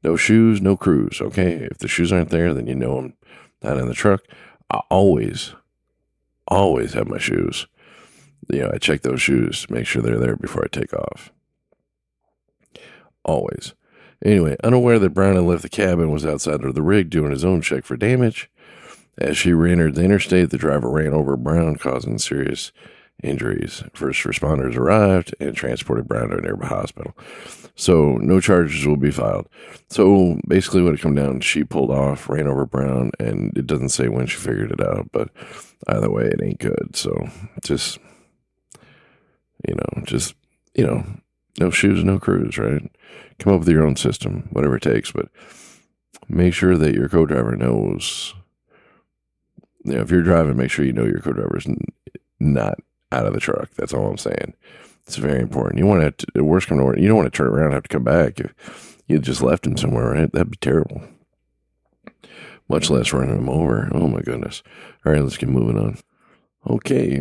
No 0.04 0.16
shoes, 0.16 0.60
no 0.60 0.76
cruise. 0.76 1.20
Okay. 1.20 1.68
If 1.70 1.78
the 1.78 1.88
shoes 1.88 2.12
aren't 2.12 2.28
there, 2.28 2.54
then 2.54 2.68
you 2.68 2.76
know 2.76 2.98
I'm 2.98 3.14
not 3.60 3.78
in 3.78 3.88
the 3.88 3.94
truck. 3.94 4.20
I 4.70 4.82
always, 4.90 5.52
always 6.46 6.92
have 6.92 7.08
my 7.08 7.18
shoes 7.18 7.66
you 8.50 8.60
know, 8.60 8.70
I 8.72 8.78
check 8.78 9.02
those 9.02 9.22
shoes, 9.22 9.66
make 9.70 9.86
sure 9.86 10.02
they're 10.02 10.18
there 10.18 10.36
before 10.36 10.64
I 10.64 10.68
take 10.68 10.92
off. 10.92 11.32
Always. 13.24 13.74
Anyway, 14.24 14.56
unaware 14.64 14.98
that 14.98 15.14
Brown 15.14 15.34
had 15.34 15.44
left 15.44 15.62
the 15.62 15.68
cabin, 15.68 16.10
was 16.10 16.24
outside 16.24 16.64
of 16.64 16.74
the 16.74 16.82
rig 16.82 17.10
doing 17.10 17.30
his 17.30 17.44
own 17.44 17.60
check 17.60 17.84
for 17.84 17.96
damage. 17.96 18.50
As 19.18 19.36
she 19.36 19.52
re 19.52 19.70
entered 19.70 19.94
the 19.94 20.02
interstate, 20.02 20.50
the 20.50 20.58
driver 20.58 20.90
ran 20.90 21.14
over 21.14 21.36
Brown, 21.36 21.76
causing 21.76 22.18
serious 22.18 22.72
injuries. 23.22 23.84
First 23.94 24.24
responders 24.24 24.76
arrived 24.76 25.34
and 25.38 25.54
transported 25.54 26.08
Brown 26.08 26.30
to 26.30 26.38
a 26.38 26.40
nearby 26.40 26.66
hospital. 26.66 27.16
So 27.76 28.16
no 28.16 28.40
charges 28.40 28.86
will 28.86 28.96
be 28.96 29.10
filed. 29.10 29.48
So 29.88 30.38
basically, 30.48 30.82
what 30.82 30.94
it 30.94 31.00
come 31.00 31.14
down, 31.14 31.40
she 31.40 31.64
pulled 31.64 31.90
off, 31.90 32.28
ran 32.28 32.46
over 32.46 32.66
Brown, 32.66 33.10
and 33.18 33.56
it 33.56 33.66
doesn't 33.66 33.90
say 33.90 34.08
when 34.08 34.26
she 34.26 34.36
figured 34.36 34.72
it 34.72 34.80
out, 34.80 35.08
but 35.12 35.30
either 35.88 36.10
way, 36.10 36.24
it 36.24 36.40
ain't 36.42 36.60
good. 36.60 36.94
So 36.94 37.28
just 37.62 37.98
you 39.68 39.74
know, 39.74 40.04
just, 40.04 40.34
you 40.74 40.86
know, 40.86 41.04
no 41.58 41.70
shoes, 41.70 42.02
no 42.04 42.18
cruise, 42.18 42.58
right? 42.58 42.90
Come 43.38 43.52
up 43.52 43.60
with 43.60 43.68
your 43.68 43.84
own 43.84 43.96
system, 43.96 44.48
whatever 44.50 44.76
it 44.76 44.82
takes, 44.82 45.12
but 45.12 45.28
make 46.28 46.54
sure 46.54 46.76
that 46.76 46.94
your 46.94 47.08
co 47.08 47.26
driver 47.26 47.56
knows. 47.56 48.34
You 49.84 49.94
know, 49.94 50.00
if 50.00 50.10
you're 50.10 50.22
driving, 50.22 50.56
make 50.56 50.70
sure 50.70 50.84
you 50.84 50.92
know 50.92 51.04
your 51.04 51.20
co 51.20 51.32
driver's 51.32 51.66
not 52.40 52.78
out 53.12 53.26
of 53.26 53.34
the 53.34 53.40
truck. 53.40 53.70
That's 53.74 53.92
all 53.92 54.08
I'm 54.08 54.18
saying. 54.18 54.54
It's 55.06 55.16
very 55.16 55.40
important. 55.40 55.78
You 55.78 55.86
want 55.86 56.18
to, 56.18 56.26
the 56.34 56.44
worst 56.44 56.68
come 56.68 56.78
to 56.78 56.84
worst, 56.84 57.00
you 57.00 57.08
don't 57.08 57.18
want 57.18 57.32
to 57.32 57.36
turn 57.36 57.48
around 57.48 57.66
and 57.66 57.74
have 57.74 57.82
to 57.82 57.88
come 57.88 58.04
back. 58.04 58.40
If 58.40 59.02
you 59.06 59.18
just 59.18 59.42
left 59.42 59.66
him 59.66 59.76
somewhere, 59.76 60.10
right? 60.10 60.32
That'd 60.32 60.50
be 60.50 60.56
terrible. 60.56 61.02
Much 62.68 62.88
less 62.88 63.12
running 63.12 63.36
him 63.36 63.48
over. 63.48 63.90
Oh 63.92 64.08
my 64.08 64.22
goodness. 64.22 64.62
All 65.04 65.12
right, 65.12 65.22
let's 65.22 65.36
get 65.36 65.50
moving 65.50 65.78
on. 65.78 65.98
Okay. 66.66 67.20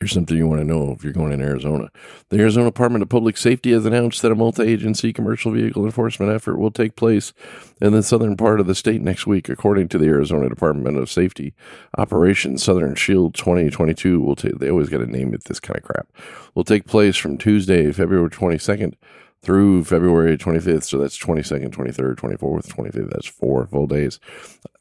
Here's 0.00 0.12
something 0.12 0.34
you 0.34 0.46
want 0.46 0.62
to 0.62 0.66
know 0.66 0.92
if 0.92 1.04
you're 1.04 1.12
going 1.12 1.30
in 1.30 1.42
Arizona. 1.42 1.90
The 2.30 2.38
Arizona 2.38 2.68
Department 2.68 3.02
of 3.02 3.10
Public 3.10 3.36
Safety 3.36 3.72
has 3.72 3.84
announced 3.84 4.22
that 4.22 4.32
a 4.32 4.34
multi 4.34 4.62
agency 4.62 5.12
commercial 5.12 5.52
vehicle 5.52 5.84
enforcement 5.84 6.32
effort 6.32 6.56
will 6.56 6.70
take 6.70 6.96
place 6.96 7.34
in 7.82 7.92
the 7.92 8.02
southern 8.02 8.34
part 8.34 8.60
of 8.60 8.66
the 8.66 8.74
state 8.74 9.02
next 9.02 9.26
week. 9.26 9.50
According 9.50 9.88
to 9.88 9.98
the 9.98 10.06
Arizona 10.06 10.48
Department 10.48 10.96
of 10.96 11.10
Safety, 11.10 11.52
Operation 11.98 12.56
Southern 12.56 12.94
Shield 12.94 13.34
2022 13.34 14.22
will 14.22 14.36
take, 14.36 14.58
they 14.58 14.70
always 14.70 14.88
got 14.88 14.98
to 14.98 15.06
name 15.06 15.34
it 15.34 15.44
this 15.44 15.60
kind 15.60 15.76
of 15.76 15.84
crap, 15.84 16.08
will 16.54 16.64
take 16.64 16.86
place 16.86 17.18
from 17.18 17.36
Tuesday, 17.36 17.92
February 17.92 18.30
22nd 18.30 18.94
through 19.42 19.84
February 19.84 20.36
25th. 20.36 20.84
So 20.84 20.98
that's 20.98 21.18
22nd, 21.18 21.70
23rd, 21.70 22.16
24th, 22.16 22.68
25th. 22.68 23.10
That's 23.10 23.26
four 23.26 23.66
full 23.66 23.86
days. 23.86 24.20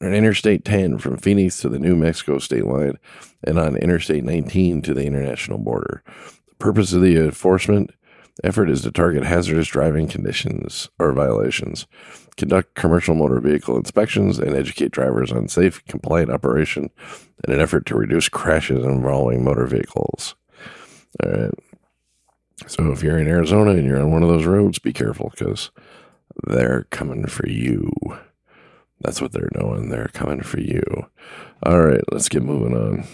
On 0.01 0.13
Interstate 0.13 0.65
10 0.65 0.97
from 0.97 1.17
Phoenix 1.17 1.59
to 1.61 1.69
the 1.69 1.79
New 1.79 1.95
Mexico 1.95 2.39
state 2.39 2.65
line 2.65 2.97
and 3.43 3.57
on 3.57 3.77
Interstate 3.77 4.23
19 4.23 4.81
to 4.83 4.93
the 4.93 5.05
international 5.05 5.57
border. 5.57 6.03
The 6.47 6.55
purpose 6.55 6.93
of 6.93 7.01
the 7.01 7.17
enforcement 7.17 7.91
effort 8.43 8.69
is 8.69 8.81
to 8.81 8.91
target 8.91 9.23
hazardous 9.23 9.67
driving 9.67 10.07
conditions 10.07 10.89
or 10.97 11.11
violations, 11.13 11.87
conduct 12.37 12.75
commercial 12.75 13.15
motor 13.15 13.39
vehicle 13.39 13.75
inspections, 13.77 14.39
and 14.39 14.55
educate 14.55 14.91
drivers 14.91 15.31
on 15.31 15.47
safe, 15.47 15.83
compliant 15.85 16.31
operation 16.31 16.89
in 17.45 17.53
an 17.53 17.59
effort 17.59 17.85
to 17.85 17.95
reduce 17.95 18.29
crashes 18.29 18.85
involving 18.85 19.43
motor 19.43 19.65
vehicles. 19.65 20.35
All 21.23 21.31
right. 21.31 21.51
So 22.67 22.91
if 22.91 23.03
you're 23.03 23.17
in 23.17 23.27
Arizona 23.27 23.71
and 23.71 23.85
you're 23.85 24.01
on 24.01 24.11
one 24.11 24.23
of 24.23 24.29
those 24.29 24.45
roads, 24.45 24.79
be 24.79 24.93
careful 24.93 25.29
because 25.31 25.71
they're 26.47 26.85
coming 26.91 27.25
for 27.27 27.47
you. 27.47 27.91
That's 29.01 29.21
what 29.21 29.31
they're 29.31 29.49
doing. 29.53 29.89
They're 29.89 30.09
coming 30.13 30.41
for 30.41 30.59
you. 30.59 30.83
All 31.63 31.81
right, 31.81 32.01
let's 32.11 32.29
get 32.29 32.43
moving 32.43 32.75
on. 32.75 33.05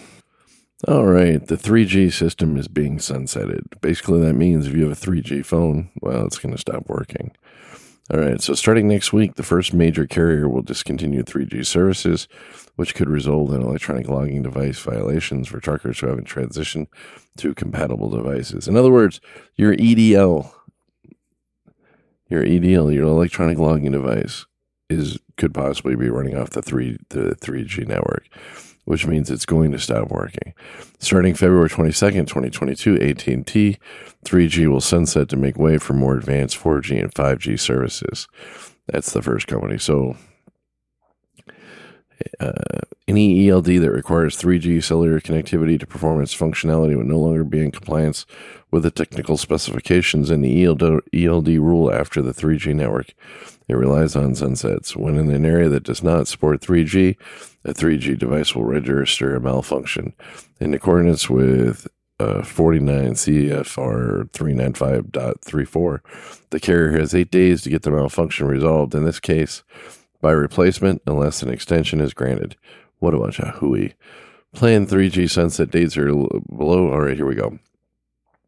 All 0.87 1.05
right, 1.05 1.45
the 1.45 1.55
3G 1.55 2.11
system 2.11 2.57
is 2.57 2.67
being 2.67 2.97
sunsetted. 2.97 3.79
Basically, 3.81 4.19
that 4.21 4.33
means 4.33 4.67
if 4.67 4.75
you 4.75 4.87
have 4.87 4.91
a 4.91 5.05
3G 5.05 5.45
phone, 5.45 5.89
well, 6.01 6.25
it's 6.25 6.37
going 6.37 6.53
to 6.53 6.61
stop 6.61 6.87
working. 6.87 7.31
All 8.11 8.19
right, 8.19 8.41
so 8.41 8.53
starting 8.53 8.87
next 8.87 9.13
week, 9.13 9.35
the 9.35 9.43
first 9.43 9.73
major 9.73 10.05
carrier 10.05 10.47
will 10.47 10.61
discontinue 10.61 11.23
3G 11.23 11.65
services, 11.65 12.27
which 12.75 12.95
could 12.95 13.09
result 13.09 13.51
in 13.51 13.61
electronic 13.61 14.07
logging 14.07 14.43
device 14.43 14.79
violations 14.79 15.47
for 15.47 15.59
truckers 15.59 15.99
who 15.99 16.07
haven't 16.07 16.27
transitioned 16.27 16.87
to 17.37 17.53
compatible 17.53 18.09
devices. 18.09 18.67
In 18.67 18.75
other 18.75 18.91
words, 18.91 19.21
your 19.55 19.75
EDL, 19.75 20.51
your 22.29 22.43
EDL, 22.43 22.93
your 22.93 23.03
electronic 23.05 23.57
logging 23.57 23.91
device, 23.91 24.45
is 24.89 25.17
could 25.37 25.53
possibly 25.53 25.95
be 25.95 26.09
running 26.09 26.37
off 26.37 26.51
the 26.51 26.61
three 26.61 26.97
the 27.09 27.35
3G 27.35 27.87
network. 27.87 28.27
which 28.85 29.05
means 29.05 29.29
it's 29.29 29.45
going 29.45 29.71
to 29.71 29.79
stop 29.79 30.09
working. 30.09 30.53
Starting 30.99 31.33
February 31.33 31.69
22nd, 31.69 32.27
2022, 32.27 33.01
AT&T 33.01 33.77
3G 34.23 34.67
will 34.67 34.81
sunset 34.81 35.27
to 35.29 35.35
make 35.35 35.57
way 35.57 35.77
for 35.77 35.93
more 35.93 36.15
advanced 36.15 36.57
4G 36.57 37.01
and 37.01 37.13
5G 37.13 37.59
services. 37.59 38.27
That's 38.87 39.11
the 39.11 39.21
first 39.21 39.47
company. 39.47 39.79
So 39.79 40.15
uh, 42.39 42.81
any 43.07 43.49
ELD 43.49 43.65
that 43.65 43.91
requires 43.91 44.37
3G 44.37 44.83
cellular 44.83 45.19
connectivity 45.19 45.79
to 45.79 45.85
perform 45.85 46.21
its 46.21 46.35
functionality 46.35 46.97
would 46.97 47.07
no 47.07 47.19
longer 47.19 47.43
be 47.43 47.61
in 47.61 47.71
compliance 47.71 48.25
with 48.71 48.83
the 48.83 48.91
technical 48.91 49.37
specifications 49.37 50.29
in 50.29 50.41
the 50.41 50.65
ELD, 50.65 51.01
ELD 51.13 51.47
rule 51.47 51.93
after 51.93 52.21
the 52.21 52.33
3G 52.33 52.75
network 52.75 53.13
it 53.67 53.73
relies 53.73 54.15
on 54.15 54.35
sunsets. 54.35 54.95
When 54.95 55.17
in 55.17 55.31
an 55.31 55.45
area 55.45 55.69
that 55.69 55.83
does 55.83 56.03
not 56.03 56.27
support 56.27 56.61
3G, 56.61 57.17
a 57.63 57.73
3G 57.73 58.17
device 58.17 58.55
will 58.55 58.63
register 58.63 59.35
a 59.35 59.39
malfunction. 59.39 60.13
In 60.59 60.73
accordance 60.73 61.29
with 61.29 61.87
uh, 62.19 62.43
49 62.43 63.13
CFR 63.13 64.29
395.34, 64.29 65.99
the 66.51 66.59
carrier 66.59 66.99
has 66.99 67.15
eight 67.15 67.31
days 67.31 67.63
to 67.63 67.69
get 67.69 67.81
the 67.81 67.91
malfunction 67.91 68.47
resolved. 68.47 68.93
In 68.93 69.03
this 69.03 69.19
case, 69.19 69.63
by 70.25 70.31
replacement 70.31 71.03
unless 71.05 71.43
an 71.43 71.49
extension 71.49 72.01
is 72.01 72.11
granted. 72.11 72.55
What 72.97 73.13
a 73.13 73.19
bunch 73.19 73.39
of 73.39 73.57
hooey. 73.57 73.93
Plan 74.55 74.87
3G 74.87 75.29
sunset 75.29 75.69
dates 75.69 75.95
are 75.97 76.07
below. 76.07 76.91
All 76.91 77.01
right, 77.01 77.15
here 77.15 77.27
we 77.27 77.35
go. 77.35 77.59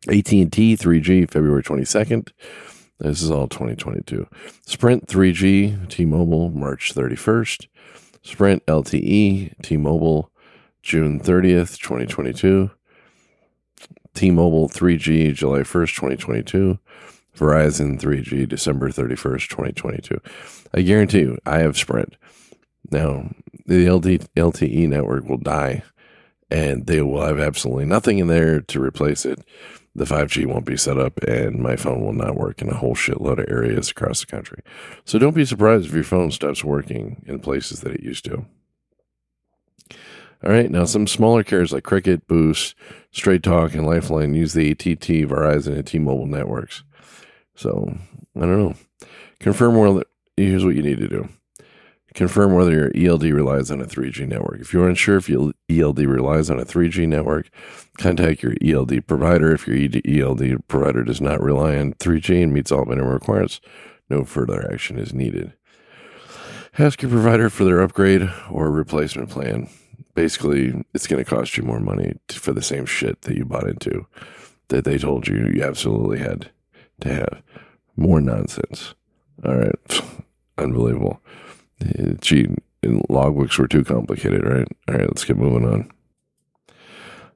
AT&T 0.07 0.47
3G 0.47 1.29
February 1.29 1.61
22nd. 1.61 2.31
This 2.97 3.21
is 3.21 3.29
all 3.29 3.47
2022. 3.47 4.25
Sprint 4.65 5.05
3G 5.05 5.87
T-Mobile 5.87 6.49
March 6.49 6.95
31st. 6.95 7.67
Sprint 8.23 8.65
LTE 8.65 9.61
T-Mobile 9.61 10.31
June 10.81 11.19
30th, 11.19 11.77
2022. 11.77 12.71
T-Mobile 14.15 14.67
3G 14.67 15.31
July 15.35 15.59
1st, 15.59 15.93
2022. 15.95 16.79
Verizon 17.37 17.99
3G 17.99 18.47
December 18.47 18.89
31st, 18.89 19.47
2022. 19.49 20.19
I 20.73 20.81
guarantee 20.81 21.19
you, 21.19 21.37
I 21.45 21.59
have 21.59 21.77
Sprint. 21.77 22.17
Now, 22.89 23.31
the 23.65 23.85
LTE 23.85 24.87
network 24.89 25.25
will 25.25 25.37
die 25.37 25.83
and 26.49 26.87
they 26.87 27.01
will 27.01 27.25
have 27.25 27.39
absolutely 27.39 27.85
nothing 27.85 28.19
in 28.19 28.27
there 28.27 28.61
to 28.61 28.81
replace 28.81 29.25
it. 29.25 29.39
The 29.93 30.05
5G 30.05 30.45
won't 30.45 30.65
be 30.65 30.77
set 30.77 30.97
up 30.97 31.21
and 31.23 31.61
my 31.61 31.75
phone 31.75 32.05
will 32.05 32.13
not 32.13 32.37
work 32.37 32.61
in 32.61 32.69
a 32.69 32.77
whole 32.77 32.95
shitload 32.95 33.39
of 33.39 33.49
areas 33.49 33.89
across 33.89 34.21
the 34.21 34.27
country. 34.27 34.61
So 35.05 35.19
don't 35.19 35.35
be 35.35 35.45
surprised 35.45 35.87
if 35.87 35.93
your 35.93 36.03
phone 36.03 36.31
stops 36.31 36.63
working 36.63 37.23
in 37.27 37.39
places 37.39 37.81
that 37.81 37.93
it 37.93 38.03
used 38.03 38.25
to. 38.25 38.45
All 40.43 40.51
right, 40.51 40.69
now 40.69 40.85
some 40.85 41.07
smaller 41.07 41.43
carriers 41.43 41.73
like 41.73 41.83
Cricket, 41.83 42.27
Boost, 42.27 42.75
Straight 43.11 43.41
Talk, 43.41 43.73
and 43.73 43.87
Lifeline 43.87 44.35
use 44.35 44.53
the 44.53 44.69
ATT, 44.69 45.27
Verizon, 45.27 45.75
and 45.75 45.87
T-Mobile 45.87 46.27
networks. 46.27 46.83
So 47.57 47.97
I 48.35 48.41
don't 48.41 48.59
know. 48.59 48.75
Confirm 49.39 49.75
whether 49.75 50.05
here's 50.37 50.63
what 50.63 50.75
you 50.75 50.83
need 50.83 50.99
to 50.99 51.07
do. 51.07 51.29
Confirm 52.13 52.53
whether 52.53 52.71
your 52.71 52.91
ELD 52.95 53.25
relies 53.25 53.69
on 53.69 53.81
a 53.81 53.85
3G 53.85 54.27
network. 54.27 54.59
If 54.59 54.73
you're 54.73 54.87
unsure 54.87 55.17
if 55.17 55.29
your 55.29 55.51
ELD 55.69 55.99
relies 55.99 56.49
on 56.49 56.59
a 56.59 56.65
3G 56.65 57.07
network, 57.07 57.49
contact 57.97 58.41
your 58.41 58.53
ELD 58.63 59.05
provider. 59.05 59.53
If 59.53 59.67
your 59.67 60.01
ELD 60.03 60.67
provider 60.67 61.03
does 61.03 61.21
not 61.21 61.43
rely 61.43 61.77
on 61.77 61.93
3G 61.93 62.41
and 62.41 62.53
meets 62.53 62.71
all 62.71 62.85
minimum 62.85 63.11
requirements, 63.11 63.59
no 64.09 64.23
further 64.23 64.67
action 64.71 64.97
is 64.97 65.13
needed. 65.13 65.53
Ask 66.79 67.01
your 67.01 67.11
provider 67.11 67.49
for 67.49 67.65
their 67.65 67.81
upgrade 67.81 68.29
or 68.49 68.71
replacement 68.71 69.29
plan. 69.29 69.69
Basically, 70.15 70.83
it's 70.93 71.07
going 71.07 71.23
to 71.23 71.29
cost 71.29 71.57
you 71.57 71.63
more 71.63 71.79
money 71.79 72.15
for 72.29 72.53
the 72.53 72.63
same 72.63 72.85
shit 72.85 73.21
that 73.23 73.35
you 73.35 73.45
bought 73.45 73.67
into 73.67 74.07
that 74.69 74.85
they 74.85 74.97
told 74.97 75.27
you 75.27 75.51
you 75.53 75.63
absolutely 75.63 76.19
had 76.19 76.49
to 77.01 77.13
have. 77.13 77.43
More 77.95 78.21
nonsense. 78.21 78.93
All 79.45 79.55
right. 79.55 80.01
Unbelievable. 80.57 81.21
Gee, 82.21 82.47
logbooks 82.83 83.57
were 83.57 83.67
too 83.67 83.83
complicated, 83.83 84.43
right? 84.43 84.67
All 84.87 84.95
right, 84.95 85.07
let's 85.07 85.25
get 85.25 85.37
moving 85.37 85.67
on. 85.67 85.91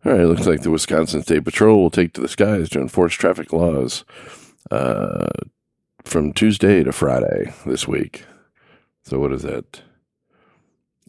All 0.04 0.14
right, 0.14 0.26
looks 0.26 0.48
like 0.48 0.62
the 0.62 0.72
Wisconsin 0.72 1.22
State 1.22 1.46
Patrol 1.46 1.80
will 1.80 1.92
take 1.92 2.14
to 2.14 2.22
the 2.22 2.28
skies 2.28 2.70
to 2.70 2.80
enforce 2.80 3.14
traffic 3.14 3.54
laws 3.54 4.04
uh, 4.72 5.28
from 6.04 6.34
Tuesday 6.34 6.84
to 6.84 6.92
Friday 6.92 7.54
this 7.68 7.88
week. 7.88 8.26
So, 9.04 9.20
what 9.20 9.32
is 9.32 9.44
that? 9.44 9.82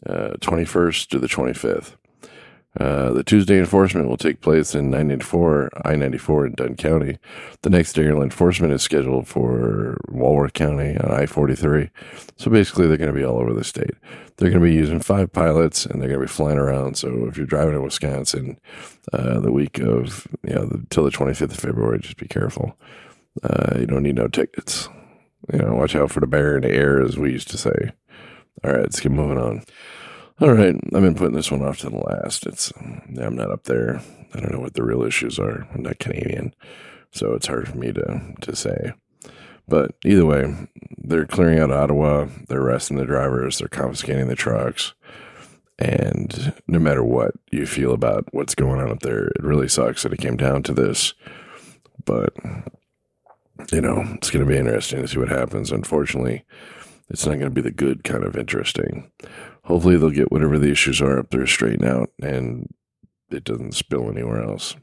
Uh, 0.04 0.34
21st 0.40 1.08
to 1.08 1.18
the 1.18 1.28
25th. 1.28 1.94
Uh, 2.80 3.12
the 3.12 3.22
Tuesday 3.22 3.58
enforcement 3.58 4.08
will 4.08 4.16
take 4.16 4.40
place 4.40 4.74
in 4.74 4.90
994, 4.90 5.68
I 5.84 5.94
94 5.94 6.46
in 6.46 6.54
Dunn 6.54 6.76
County. 6.76 7.18
The 7.60 7.70
next 7.70 7.98
aerial 7.98 8.22
enforcement 8.22 8.72
is 8.72 8.82
scheduled 8.82 9.28
for 9.28 9.98
Walworth 10.08 10.54
County 10.54 10.96
on 10.96 11.10
I 11.10 11.26
43. 11.26 11.90
So 12.36 12.50
basically, 12.50 12.86
they're 12.86 12.96
going 12.96 13.12
to 13.12 13.18
be 13.18 13.24
all 13.24 13.38
over 13.38 13.52
the 13.52 13.62
state. 13.62 13.94
They're 14.36 14.48
going 14.48 14.62
to 14.62 14.66
be 14.66 14.74
using 14.74 15.00
five 15.00 15.32
pilots 15.32 15.84
and 15.84 16.00
they're 16.00 16.08
going 16.08 16.20
to 16.20 16.26
be 16.26 16.32
flying 16.32 16.58
around. 16.58 16.96
So 16.96 17.26
if 17.26 17.36
you're 17.36 17.46
driving 17.46 17.74
in 17.74 17.82
Wisconsin 17.82 18.58
uh, 19.12 19.38
the 19.40 19.52
week 19.52 19.78
of, 19.78 20.26
you 20.42 20.54
know, 20.54 20.80
till 20.88 21.04
the 21.04 21.10
25th 21.10 21.42
of 21.42 21.56
February, 21.56 21.98
just 21.98 22.16
be 22.16 22.26
careful. 22.26 22.78
Uh, 23.42 23.76
you 23.80 23.86
don't 23.86 24.02
need 24.02 24.16
no 24.16 24.28
tickets. 24.28 24.88
You 25.52 25.58
know, 25.58 25.74
watch 25.74 25.94
out 25.94 26.10
for 26.10 26.20
the 26.20 26.26
bear 26.26 26.56
in 26.56 26.62
the 26.62 26.70
air, 26.70 27.02
as 27.02 27.18
we 27.18 27.32
used 27.32 27.50
to 27.50 27.58
say. 27.58 27.92
All 28.64 28.72
right, 28.72 28.82
let's 28.82 29.00
keep 29.00 29.12
moving 29.12 29.38
on. 29.38 29.62
All 30.42 30.52
right, 30.52 30.74
I've 30.74 31.02
been 31.02 31.14
putting 31.14 31.36
this 31.36 31.52
one 31.52 31.62
off 31.62 31.78
to 31.78 31.88
the 31.88 31.98
last. 31.98 32.48
It's 32.48 32.72
I'm 32.76 33.36
not 33.36 33.52
up 33.52 33.62
there. 33.62 34.02
I 34.34 34.40
don't 34.40 34.50
know 34.50 34.58
what 34.58 34.74
the 34.74 34.82
real 34.82 35.04
issues 35.04 35.38
are. 35.38 35.68
I'm 35.72 35.84
not 35.84 36.00
Canadian, 36.00 36.52
so 37.12 37.34
it's 37.34 37.46
hard 37.46 37.68
for 37.68 37.76
me 37.76 37.92
to 37.92 38.34
to 38.40 38.56
say. 38.56 38.92
But 39.68 39.92
either 40.04 40.26
way, 40.26 40.52
they're 40.98 41.26
clearing 41.26 41.60
out 41.60 41.70
Ottawa. 41.70 42.26
They're 42.48 42.60
arresting 42.60 42.96
the 42.96 43.04
drivers. 43.04 43.58
They're 43.58 43.68
confiscating 43.68 44.26
the 44.26 44.34
trucks. 44.34 44.94
And 45.78 46.52
no 46.66 46.80
matter 46.80 47.04
what 47.04 47.34
you 47.52 47.64
feel 47.64 47.92
about 47.92 48.24
what's 48.32 48.56
going 48.56 48.80
on 48.80 48.90
up 48.90 49.02
there, 49.02 49.28
it 49.28 49.44
really 49.44 49.68
sucks 49.68 50.02
that 50.02 50.12
it 50.12 50.20
came 50.20 50.36
down 50.36 50.64
to 50.64 50.74
this. 50.74 51.14
But 52.04 52.34
you 53.70 53.80
know, 53.80 54.02
it's 54.14 54.30
going 54.30 54.44
to 54.44 54.52
be 54.52 54.58
interesting 54.58 55.02
to 55.02 55.06
see 55.06 55.18
what 55.18 55.28
happens. 55.28 55.70
Unfortunately, 55.70 56.44
it's 57.08 57.26
not 57.26 57.34
going 57.34 57.44
to 57.44 57.50
be 57.50 57.60
the 57.60 57.70
good 57.70 58.02
kind 58.02 58.24
of 58.24 58.36
interesting 58.36 59.08
hopefully 59.64 59.96
they'll 59.96 60.10
get 60.10 60.32
whatever 60.32 60.58
the 60.58 60.70
issues 60.70 61.00
are 61.00 61.18
up 61.18 61.30
there 61.30 61.46
straightened 61.46 61.84
out 61.84 62.10
and 62.22 62.72
it 63.30 63.44
doesn't 63.44 63.74
spill 63.74 64.10
anywhere 64.10 64.42
else. 64.42 64.76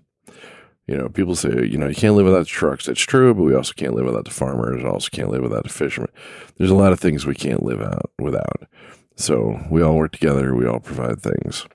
You 0.87 0.97
know, 0.97 1.07
people 1.07 1.35
say, 1.35 1.67
you 1.67 1.77
know, 1.77 1.87
you 1.87 1.95
can't 1.95 2.15
live 2.15 2.25
without 2.25 2.39
the 2.39 2.45
trucks. 2.45 2.87
That's 2.87 3.01
true, 3.01 3.33
but 3.35 3.43
we 3.43 3.53
also 3.53 3.73
can't 3.73 3.93
live 3.93 4.05
without 4.05 4.25
the 4.25 4.31
farmers 4.31 4.83
also 4.83 5.09
can't 5.11 5.29
live 5.29 5.43
without 5.43 5.63
the 5.63 5.69
fishermen. 5.69 6.09
There's 6.57 6.71
a 6.71 6.75
lot 6.75 6.91
of 6.91 6.99
things 6.99 7.25
we 7.25 7.35
can't 7.35 7.63
live 7.63 7.81
out 7.81 8.09
without. 8.17 8.67
So 9.15 9.59
we 9.69 9.83
all 9.83 9.97
work 9.97 10.13
together, 10.13 10.55
we 10.55 10.65
all 10.65 10.79
provide 10.79 11.21
things. 11.21 11.67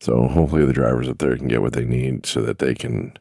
So 0.00 0.26
hopefully 0.26 0.64
the 0.64 0.72
drivers 0.72 1.08
up 1.08 1.18
there 1.18 1.36
can 1.36 1.46
get 1.46 1.62
what 1.62 1.74
they 1.74 1.84
need 1.84 2.26
so 2.26 2.42
that 2.42 2.58
they 2.58 2.74
can, 2.74 3.16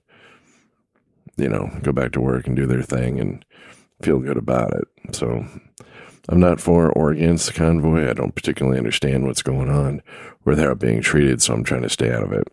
you 1.37 1.49
know, 1.49 1.69
go 1.83 1.91
back 1.91 2.13
to 2.13 2.21
work 2.21 2.47
and 2.47 2.55
do 2.55 2.65
their 2.65 2.81
thing 2.81 3.19
and 3.19 3.45
feel 4.03 4.19
good 4.19 4.37
about 4.37 4.73
it. 4.73 5.15
So 5.15 5.45
I'm 6.29 6.39
not 6.39 6.61
for 6.61 6.91
or 6.91 7.11
against 7.11 7.47
the 7.47 7.53
convoy. 7.53 8.09
I 8.09 8.13
don't 8.13 8.35
particularly 8.35 8.77
understand 8.77 9.25
what's 9.25 9.41
going 9.41 9.69
on 9.69 10.01
where 10.43 10.55
they're 10.55 10.75
being 10.75 11.01
treated, 11.01 11.41
so 11.41 11.53
I'm 11.53 11.63
trying 11.63 11.83
to 11.83 11.89
stay 11.89 12.11
out 12.11 12.23
of 12.23 12.31
it. 12.31 12.47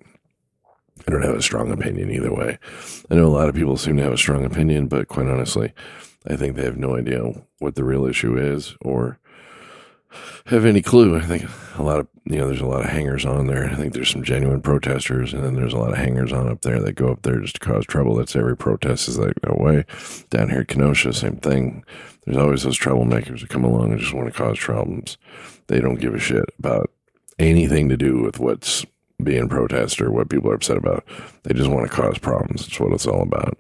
I 1.07 1.11
don't 1.11 1.23
have 1.23 1.37
a 1.37 1.43
strong 1.43 1.71
opinion 1.71 2.11
either 2.11 2.33
way. 2.33 2.59
I 3.11 3.15
know 3.15 3.27
a 3.27 3.29
lot 3.29 3.49
of 3.49 3.55
people 3.55 3.77
seem 3.77 3.97
to 3.97 4.03
have 4.03 4.13
a 4.13 4.19
strong 4.19 4.45
opinion, 4.45 4.89
but 4.89 5.09
quite 5.09 5.27
honestly, 5.27 5.73
I 6.27 6.37
think 6.37 6.55
they 6.57 6.65
have 6.65 6.77
no 6.77 6.97
idea 6.97 7.33
what 7.61 7.77
the 7.77 7.85
real 7.85 8.05
issue 8.05 8.37
is 8.37 8.77
or 8.83 9.19
have 10.47 10.65
any 10.65 10.83
clue. 10.83 11.17
I 11.17 11.23
think 11.23 11.45
a 11.77 11.83
lot 11.83 12.01
of, 12.01 12.09
you 12.25 12.37
know, 12.37 12.49
there's 12.49 12.61
a 12.61 12.67
lot 12.67 12.85
of 12.85 12.91
hangers 12.91 13.25
on 13.25 13.47
there. 13.47 13.65
I 13.71 13.75
think 13.75 13.93
there's 13.93 14.11
some 14.11 14.23
genuine 14.23 14.63
protesters, 14.63 15.33
and 15.33 15.45
then 15.45 15.55
there's 15.55 15.73
a 15.73 15.79
lot 15.79 15.93
of 15.93 15.99
hangers 15.99 16.33
on 16.33 16.49
up 16.49 16.63
there 16.63 16.81
that 16.81 16.95
go 16.95 17.09
up 17.09 17.23
there 17.23 17.41
just 17.41 17.55
to 17.55 17.61
cause 17.61 17.87
trouble. 17.87 18.15
That's 18.15 18.37
every 18.37 18.57
protest 18.57 19.09
is 19.09 19.19
like 19.19 19.35
that 19.43 19.59
way. 19.59 19.85
Down 20.31 20.51
here 20.51 20.61
at 20.61 20.69
Kenosha, 20.69 21.13
same 21.13 21.37
thing. 21.37 21.85
There's 22.25 22.39
always 22.39 22.63
those 22.63 22.79
troublemakers 22.79 23.41
that 23.41 23.51
come 23.51 23.65
along 23.65 23.93
and 23.93 24.01
just 24.01 24.15
want 24.15 24.27
to 24.27 24.39
cause 24.39 24.59
problems. 24.59 25.19
They 25.69 25.81
don't 25.81 26.01
give 26.01 26.15
a 26.15 26.19
shit 26.19 26.45
about 26.59 26.91
anything 27.39 27.89
to 27.89 27.97
do 27.97 28.23
with 28.23 28.39
what's 28.39 28.85
being 29.23 29.49
protested 29.49 30.07
or 30.07 30.11
what 30.11 30.29
people 30.29 30.51
are 30.51 30.55
upset 30.55 30.77
about. 30.77 31.05
They 31.43 31.55
just 31.55 31.71
want 31.71 31.91
to 31.91 31.95
cause 31.95 32.19
problems. 32.19 32.63
That's 32.63 32.81
what 32.81 32.93
it's 32.93 33.07
all 33.07 33.23
about. 33.23 33.59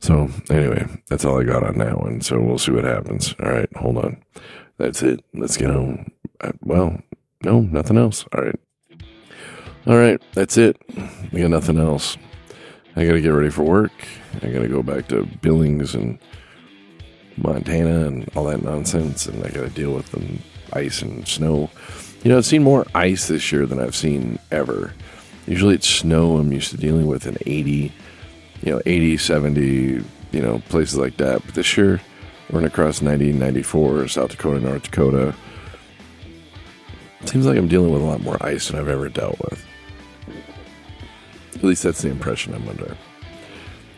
So 0.00 0.28
anyway, 0.50 0.86
that's 1.08 1.24
all 1.24 1.40
I 1.40 1.44
got 1.44 1.64
on 1.64 1.78
that 1.78 1.98
one. 1.98 2.20
So 2.20 2.38
we'll 2.38 2.58
see 2.58 2.72
what 2.72 2.84
happens. 2.84 3.34
All 3.42 3.50
right, 3.50 3.68
hold 3.76 3.98
on. 3.98 4.22
That's 4.78 5.02
it. 5.02 5.24
Let's 5.34 5.56
get 5.56 5.70
on. 5.70 6.10
Uh, 6.40 6.52
well, 6.62 6.98
no, 7.44 7.60
nothing 7.60 7.98
else. 7.98 8.24
All 8.32 8.42
right. 8.44 8.58
All 9.86 9.96
right, 9.96 10.20
that's 10.34 10.56
it. 10.56 10.76
We 11.32 11.40
got 11.40 11.50
nothing 11.50 11.78
else. 11.78 12.16
I 12.94 13.06
got 13.06 13.12
to 13.12 13.20
get 13.20 13.30
ready 13.30 13.48
for 13.48 13.62
work. 13.62 13.92
I 14.42 14.48
got 14.48 14.60
to 14.60 14.68
go 14.68 14.82
back 14.82 15.08
to 15.08 15.24
Billings 15.40 15.94
and 15.94 16.18
Montana 17.36 18.06
and 18.06 18.28
all 18.36 18.44
that 18.44 18.62
nonsense, 18.62 19.26
and 19.26 19.44
I 19.44 19.50
got 19.50 19.62
to 19.62 19.70
deal 19.70 19.92
with 19.92 20.10
the 20.10 20.38
ice 20.72 21.00
and 21.00 21.26
snow. 21.26 21.70
You 22.22 22.30
know, 22.30 22.38
I've 22.38 22.46
seen 22.46 22.62
more 22.62 22.86
ice 22.94 23.28
this 23.28 23.50
year 23.50 23.66
than 23.66 23.80
I've 23.80 23.96
seen 23.96 24.38
ever. 24.50 24.92
Usually 25.46 25.74
it's 25.76 25.88
snow 25.88 26.36
I'm 26.36 26.52
used 26.52 26.70
to 26.72 26.76
dealing 26.76 27.06
with 27.06 27.26
in 27.26 27.38
80, 27.46 27.92
you 28.62 28.72
know, 28.72 28.82
80, 28.84 29.16
70, 29.16 29.62
you 29.62 30.04
know, 30.32 30.58
places 30.68 30.98
like 30.98 31.16
that. 31.16 31.44
But 31.46 31.54
this 31.54 31.76
year, 31.76 32.00
running 32.50 32.68
across 32.68 33.02
90, 33.02 33.32
94, 33.32 34.08
South 34.08 34.30
Dakota, 34.30 34.60
North 34.60 34.84
Dakota. 34.84 35.34
It 37.20 37.28
seems 37.28 37.46
like 37.46 37.58
I'm 37.58 37.68
dealing 37.68 37.92
with 37.92 38.02
a 38.02 38.04
lot 38.04 38.22
more 38.22 38.36
ice 38.40 38.68
than 38.68 38.78
I've 38.78 38.88
ever 38.88 39.08
dealt 39.08 39.38
with. 39.40 39.64
At 41.54 41.64
least 41.64 41.82
that's 41.82 42.02
the 42.02 42.10
impression 42.10 42.54
I'm 42.54 42.68
under. 42.68 42.96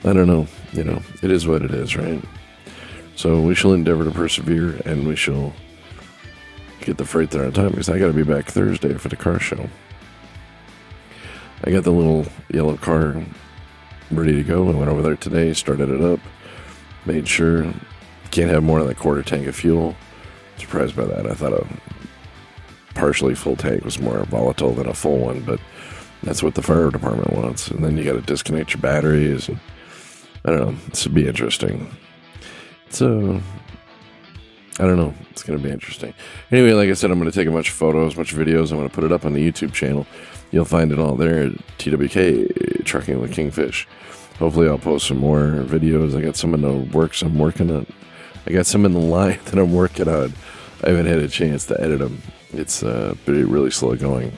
I 0.04 0.12
don't 0.12 0.26
know. 0.26 0.46
You 0.72 0.84
know, 0.84 1.02
it 1.22 1.30
is 1.30 1.46
what 1.46 1.62
it 1.62 1.72
is, 1.72 1.96
right? 1.96 2.22
So 3.16 3.40
we 3.40 3.54
shall 3.54 3.74
endeavor 3.74 4.04
to 4.04 4.10
persevere 4.10 4.80
and 4.86 5.06
we 5.06 5.14
shall 5.14 5.52
get 6.80 6.96
the 6.96 7.04
freight 7.04 7.30
there 7.30 7.44
on 7.44 7.52
time 7.52 7.70
because 7.70 7.90
I 7.90 7.98
got 7.98 8.06
to 8.06 8.12
be 8.12 8.22
back 8.22 8.46
Thursday 8.46 8.94
for 8.94 9.08
the 9.08 9.16
car 9.16 9.38
show. 9.38 9.68
I 11.62 11.70
got 11.70 11.84
the 11.84 11.90
little 11.92 12.24
yellow 12.48 12.78
car 12.78 13.22
ready 14.10 14.32
to 14.32 14.42
go. 14.42 14.68
I 14.68 14.72
went 14.72 14.88
over 14.88 15.02
there 15.02 15.16
today, 15.16 15.52
started 15.52 15.90
it 15.90 16.00
up, 16.00 16.20
made 17.04 17.28
sure 17.28 17.70
can't 18.30 18.50
have 18.50 18.62
more 18.62 18.80
than 18.80 18.90
a 18.90 18.94
quarter 18.94 19.22
tank 19.22 19.46
of 19.46 19.56
fuel. 19.56 19.96
Surprised 20.56 20.96
by 20.96 21.04
that. 21.04 21.26
I 21.26 21.34
thought 21.34 21.52
a 21.52 21.66
partially 22.94 23.34
full 23.34 23.56
tank 23.56 23.84
was 23.84 23.98
more 23.98 24.24
volatile 24.24 24.74
than 24.74 24.86
a 24.88 24.94
full 24.94 25.18
one, 25.18 25.40
but 25.40 25.60
that's 26.22 26.42
what 26.42 26.54
the 26.54 26.62
fire 26.62 26.90
department 26.90 27.32
wants. 27.32 27.68
And 27.68 27.84
then 27.84 27.96
you 27.96 28.04
got 28.04 28.12
to 28.12 28.20
disconnect 28.20 28.74
your 28.74 28.82
batteries. 28.82 29.48
And, 29.48 29.58
I 30.44 30.50
don't 30.50 30.60
know. 30.60 30.76
This 30.88 31.04
would 31.06 31.14
be 31.14 31.26
interesting. 31.26 31.94
So, 32.90 33.40
I 34.78 34.84
don't 34.84 34.96
know. 34.96 35.14
It's 35.30 35.42
going 35.42 35.58
to 35.58 35.62
be 35.62 35.70
interesting. 35.70 36.14
Anyway, 36.50 36.72
like 36.72 36.88
I 36.88 36.94
said, 36.94 37.10
I'm 37.10 37.18
going 37.18 37.30
to 37.30 37.36
take 37.36 37.48
a 37.48 37.52
bunch 37.52 37.68
of 37.68 37.74
photos, 37.74 38.14
a 38.14 38.16
bunch 38.16 38.32
of 38.32 38.38
videos. 38.38 38.70
I'm 38.70 38.78
going 38.78 38.88
to 38.88 38.94
put 38.94 39.04
it 39.04 39.12
up 39.12 39.24
on 39.24 39.32
the 39.32 39.50
YouTube 39.50 39.72
channel. 39.72 40.06
You'll 40.50 40.64
find 40.64 40.92
it 40.92 40.98
all 40.98 41.14
there 41.14 41.44
at 41.44 41.52
TWK 41.78 42.84
Trucking 42.84 43.20
with 43.20 43.32
Kingfish. 43.32 43.86
Hopefully, 44.38 44.68
I'll 44.68 44.78
post 44.78 45.06
some 45.06 45.18
more 45.18 45.64
videos. 45.66 46.16
I 46.16 46.22
got 46.22 46.36
some 46.36 46.54
in 46.54 46.62
the 46.62 46.72
works 46.72 47.22
I'm 47.22 47.38
working 47.38 47.70
on. 47.70 47.86
I 48.46 48.52
got 48.52 48.66
some 48.66 48.84
in 48.84 48.92
the 48.92 48.98
line 48.98 49.38
that 49.46 49.58
I'm 49.58 49.72
working 49.72 50.08
on. 50.08 50.32
I 50.82 50.90
haven't 50.90 51.06
had 51.06 51.18
a 51.18 51.28
chance 51.28 51.66
to 51.66 51.80
edit 51.80 51.98
them. 51.98 52.22
It's 52.52 52.82
uh, 52.82 53.14
really 53.26 53.70
slow 53.70 53.94
going. 53.96 54.32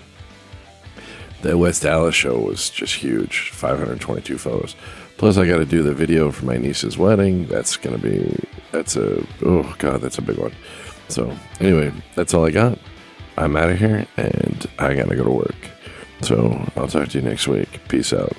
The 1.43 1.57
West 1.57 1.83
Dallas 1.83 2.15
show 2.15 2.39
was 2.39 2.71
just 2.71 2.95
huge 2.95 3.51
522 3.51 4.39
photos. 4.39 4.77
Plus, 5.17 5.37
I 5.39 5.47
got 5.47 5.59
to 5.59 5.65
do 5.65 5.83
the 5.83 5.95
video 5.95 6.31
for 6.31 6.45
my 6.47 6.57
niece's 6.57 6.99
wedding. 6.99 7.47
That's 7.47 7.77
going 7.77 8.01
to 8.01 8.03
be, 8.03 8.39
that's 8.71 8.97
a, 8.97 9.25
oh 9.45 9.75
God, 9.79 10.01
that's 10.01 10.19
a 10.19 10.23
big 10.23 10.39
one. 10.39 10.53
So, 11.09 11.37
anyway, 11.61 11.93
that's 12.15 12.35
all 12.35 12.47
I 12.47 12.51
got. 12.51 12.79
I'm 13.37 13.57
out 13.57 13.71
of 13.71 13.79
here 13.79 14.07
and 14.17 14.67
I 14.79 14.95
got 14.95 15.09
to 15.09 15.17
go 15.17 15.25
to 15.25 15.31
work. 15.31 15.55
So, 16.23 16.69
I'll 16.77 16.89
talk 16.89 17.09
to 17.09 17.19
you 17.19 17.23
next 17.23 17.49
week. 17.49 17.81
Peace 17.89 18.13
out. 18.13 18.37